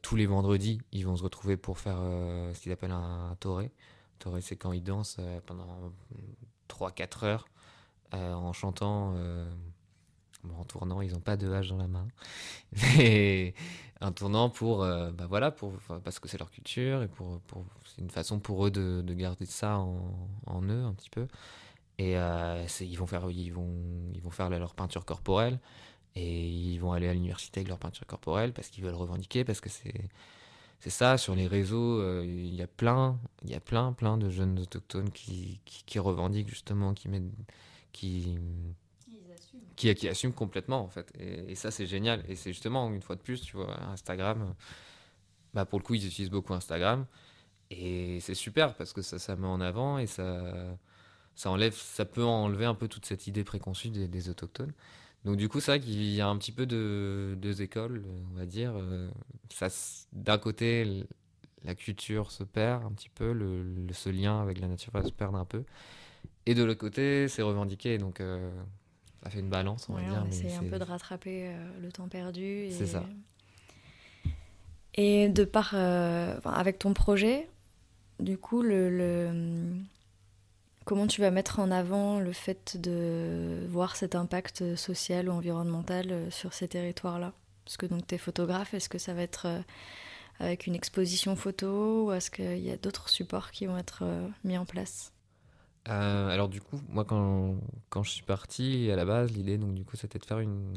[0.00, 3.36] tous les vendredis, ils vont se retrouver pour faire ce qu'ils appellent un.
[3.40, 3.70] Toré,
[4.40, 5.92] c'est quand ils dansent pendant
[6.68, 7.48] 3-4 heures
[8.12, 9.14] en chantant.
[10.58, 12.08] en tournant, ils n'ont pas de hache dans la main.
[12.96, 13.54] Mais
[14.00, 15.72] un tournant pour, bah voilà, pour,
[16.04, 19.14] parce que c'est leur culture et pour, pour c'est une façon pour eux de, de
[19.14, 21.26] garder ça en, en, eux un petit peu.
[21.98, 23.76] Et ils vont faire, ils vont,
[24.14, 25.60] ils vont faire leur peinture corporelle
[26.14, 29.60] et ils vont aller à l'université avec leur peinture corporelle parce qu'ils veulent revendiquer, parce
[29.60, 30.08] que c'est
[30.80, 34.16] c'est ça sur les réseaux euh, il y a plein il y a plein plein
[34.16, 37.30] de jeunes autochtones qui, qui, revendiquent justement qui mettent
[37.92, 38.38] qui
[39.76, 41.10] qui, qui, assument complètement en fait.
[41.18, 42.22] Et, ça c'est génial.
[42.28, 44.54] Et c'est justement une fois de plus tu vois Instagram
[45.54, 47.06] bah pour le coup ils utilisent beaucoup Instagram.
[47.70, 50.76] Et c'est super parce que ça ça met en avant et ça
[51.34, 54.72] ça enlève ça peut enlever un peu toute cette idée préconçue des, des autochtones
[55.24, 58.02] donc du coup, c'est vrai qu'il y a un petit peu de deux écoles,
[58.32, 58.72] on va dire.
[58.74, 59.10] Euh,
[59.50, 59.68] ça,
[60.12, 61.04] d'un côté,
[61.64, 65.12] la culture se perd un petit peu, le, ce lien avec la nature va se
[65.12, 65.64] perdre un peu.
[66.46, 68.50] Et de l'autre côté, c'est revendiqué, donc euh,
[69.22, 70.26] ça fait une balance, on va dire.
[70.30, 72.68] C'est un peu de rattraper euh, le temps perdu.
[72.70, 73.04] C'est ça.
[74.94, 77.46] Et de part avec ton projet,
[78.18, 79.84] du coup, le
[80.90, 86.10] Comment tu vas mettre en avant le fait de voir cet impact social ou environnemental
[86.10, 87.32] euh, sur ces territoires-là?
[87.64, 89.60] Parce que donc tu es photographe, est-ce que ça va être euh,
[90.40, 94.26] avec une exposition photo ou est-ce qu'il y a d'autres supports qui vont être euh,
[94.42, 95.12] mis en place?
[95.84, 97.54] Alors du coup, moi quand,
[98.02, 100.74] je suis parti à la base, l'idée du coup c'était de faire une,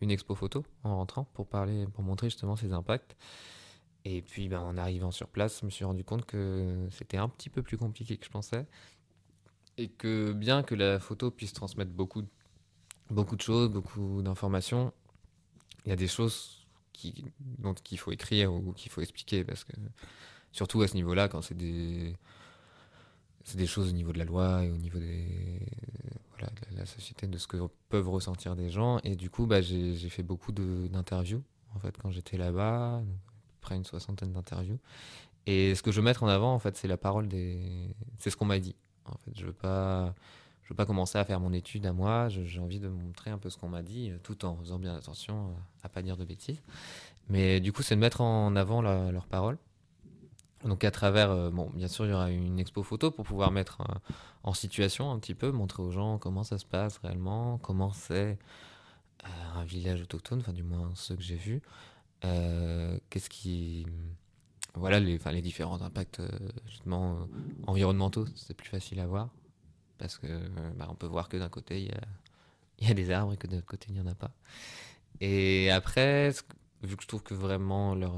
[0.00, 3.16] une, expo photo en rentrant pour parler, pour montrer justement ces impacts.
[4.04, 7.28] Et puis ben, en arrivant sur place, je me suis rendu compte que c'était un
[7.28, 8.66] petit peu plus compliqué que je pensais
[9.78, 12.22] et que bien que la photo puisse transmettre beaucoup,
[13.10, 14.92] beaucoup de choses, beaucoup d'informations,
[15.84, 17.24] il y a des choses qui,
[17.58, 19.72] dont qu'il faut écrire ou qu'il faut expliquer parce que
[20.52, 22.16] surtout à ce niveau-là, quand c'est des
[23.44, 25.66] c'est des choses au niveau de la loi et au niveau des
[26.30, 27.56] voilà, de la société, de ce que
[27.88, 29.00] peuvent ressentir des gens.
[29.02, 31.42] Et du coup, bah, j'ai fait beaucoup d'interviews
[31.74, 33.02] en fait quand j'étais là-bas,
[33.60, 34.78] près une soixantaine d'interviews.
[35.46, 37.94] Et ce que je veux mettre en avant, en fait, c'est la parole des.
[38.18, 38.76] C'est ce qu'on m'a dit.
[39.12, 40.14] En fait, je veux pas,
[40.62, 42.28] je veux pas commencer à faire mon étude à moi.
[42.28, 44.94] J'ai envie de montrer un peu ce qu'on m'a dit, euh, tout en faisant bien
[44.94, 45.52] attention euh,
[45.82, 46.62] à pas dire de bêtises.
[47.28, 49.58] Mais du coup, c'est de mettre en avant leurs paroles.
[50.64, 53.50] Donc à travers, euh, bon, bien sûr, il y aura une expo photo pour pouvoir
[53.50, 53.82] mettre
[54.44, 58.38] en situation un petit peu, montrer aux gens comment ça se passe réellement, comment c'est
[59.54, 61.62] un village autochtone, enfin du moins ceux que j'ai vus.
[62.22, 63.86] Qu'est-ce qui
[64.74, 66.28] voilà les, différents impacts euh,
[66.66, 67.24] justement euh,
[67.66, 69.28] environnementaux, c'est plus facile à voir
[69.98, 72.00] parce que euh, bah, on peut voir que d'un côté il y a,
[72.88, 74.30] y a, des arbres et que de l'autre côté il n'y en a pas.
[75.20, 76.30] Et après,
[76.82, 78.16] vu que je trouve que vraiment leur,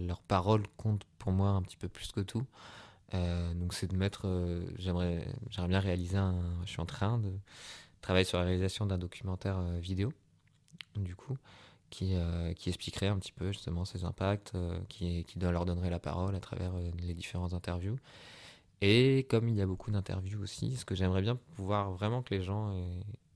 [0.00, 2.44] leur parole compte pour moi un petit peu plus que tout,
[3.12, 4.26] donc c'est de mettre,
[4.78, 6.34] j'aimerais, j'aimerais bien réaliser un,
[6.64, 7.30] je suis en train de
[8.00, 10.12] travailler sur la réalisation d'un documentaire vidéo,
[10.96, 11.36] du coup,
[12.02, 16.34] euh, qui, expliquerait un petit peu justement ces impacts, euh, qui, leur donnerait la parole
[16.34, 17.96] à travers euh, les différentes interviews.
[18.80, 22.34] Et comme il y a beaucoup d'interviews aussi, ce que j'aimerais bien pouvoir vraiment que
[22.34, 22.74] les gens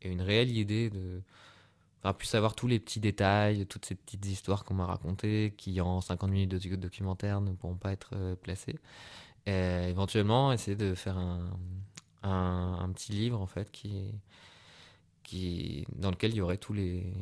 [0.03, 1.22] aient, une réelle idée de.
[2.01, 5.80] Enfin, puissent savoir tous les petits détails, toutes ces petites histoires qu'on m'a racontées, qui
[5.80, 8.78] en 50 minutes de documentaire ne pourront pas être placées.
[9.46, 11.18] Éventuellement, essayer de faire
[12.22, 14.14] un, petit livre en fait qui,
[15.96, 17.12] dans lequel il y aurait tous les,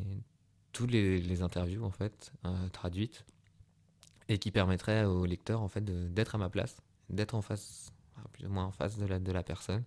[0.77, 3.25] toutes les, interviews en fait euh, traduites
[4.29, 6.77] et qui permettraient aux lecteurs en fait d'être à ma place,
[7.09, 7.91] d'être en face,
[8.33, 9.83] plus ou moins en face de la, de la personne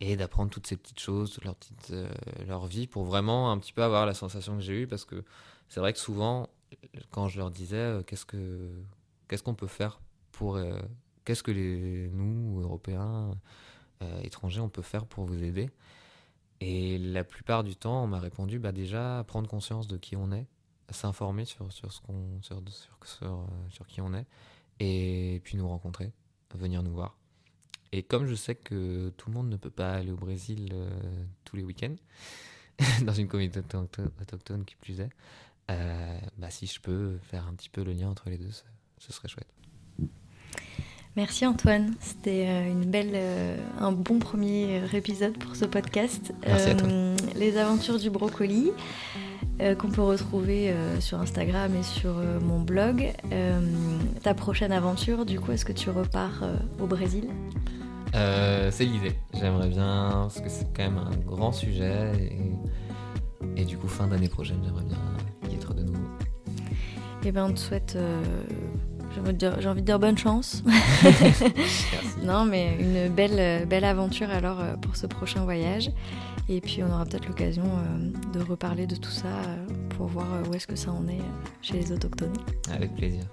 [0.00, 2.08] et d'apprendre toutes ces petites choses, leur, petite, euh,
[2.46, 5.24] leur vie pour vraiment un petit peu avoir la sensation que j'ai eue parce que
[5.68, 6.48] c'est vrai que souvent
[7.10, 8.70] quand je leur disais euh, qu'est-ce que
[9.28, 10.00] qu'est-ce qu'on peut faire
[10.32, 10.58] pour
[11.26, 13.32] qu'est-ce que les nous Européens
[14.22, 15.68] étrangers on peut faire pour vous aider
[16.60, 20.32] et la plupart du temps, on m'a répondu bah déjà prendre conscience de qui on
[20.32, 20.46] est,
[20.90, 22.62] s'informer sur, sur, ce qu'on, sur,
[23.04, 24.26] sur, euh, sur, qui on est,
[24.80, 26.12] et puis nous rencontrer,
[26.54, 27.16] venir nous voir.
[27.92, 30.90] Et comme je sais que tout le monde ne peut pas aller au Brésil euh,
[31.44, 31.96] tous les week-ends,
[33.02, 33.60] dans une communauté
[34.20, 35.10] autochtone qui plus est,
[35.70, 38.50] euh, bah si je peux faire un petit peu le lien entre les deux,
[38.98, 39.57] ce serait chouette.
[41.18, 46.32] Merci Antoine, c'était euh, une belle, euh, un bon premier épisode pour ce podcast.
[46.46, 46.88] Merci à toi.
[46.88, 48.70] Euh, les aventures du brocoli
[49.80, 53.12] qu'on peut retrouver sur Instagram et sur mon blog.
[54.22, 56.44] ta prochaine aventure, du coup, est-ce que tu repars
[56.78, 57.28] au Brésil?
[58.12, 59.16] C'est l'idée.
[59.34, 62.12] J'aimerais bien, parce que c'est quand même un grand sujet
[63.56, 64.98] et, et du coup, fin d'année prochaine, j'aimerais bien
[65.50, 66.06] y être de nouveau.
[67.24, 67.98] Eh bien, on te souhaite
[69.40, 70.62] j'ai envie, de dire bonne chance.
[72.22, 75.90] non, mais une belle, belle aventure alors pour ce prochain voyage.
[76.48, 77.64] Et puis on aura peut-être l'occasion
[78.32, 79.28] de reparler de tout ça
[79.96, 81.20] pour voir où est-ce que ça en est
[81.60, 82.32] chez les autochtones.
[82.72, 83.24] Avec plaisir.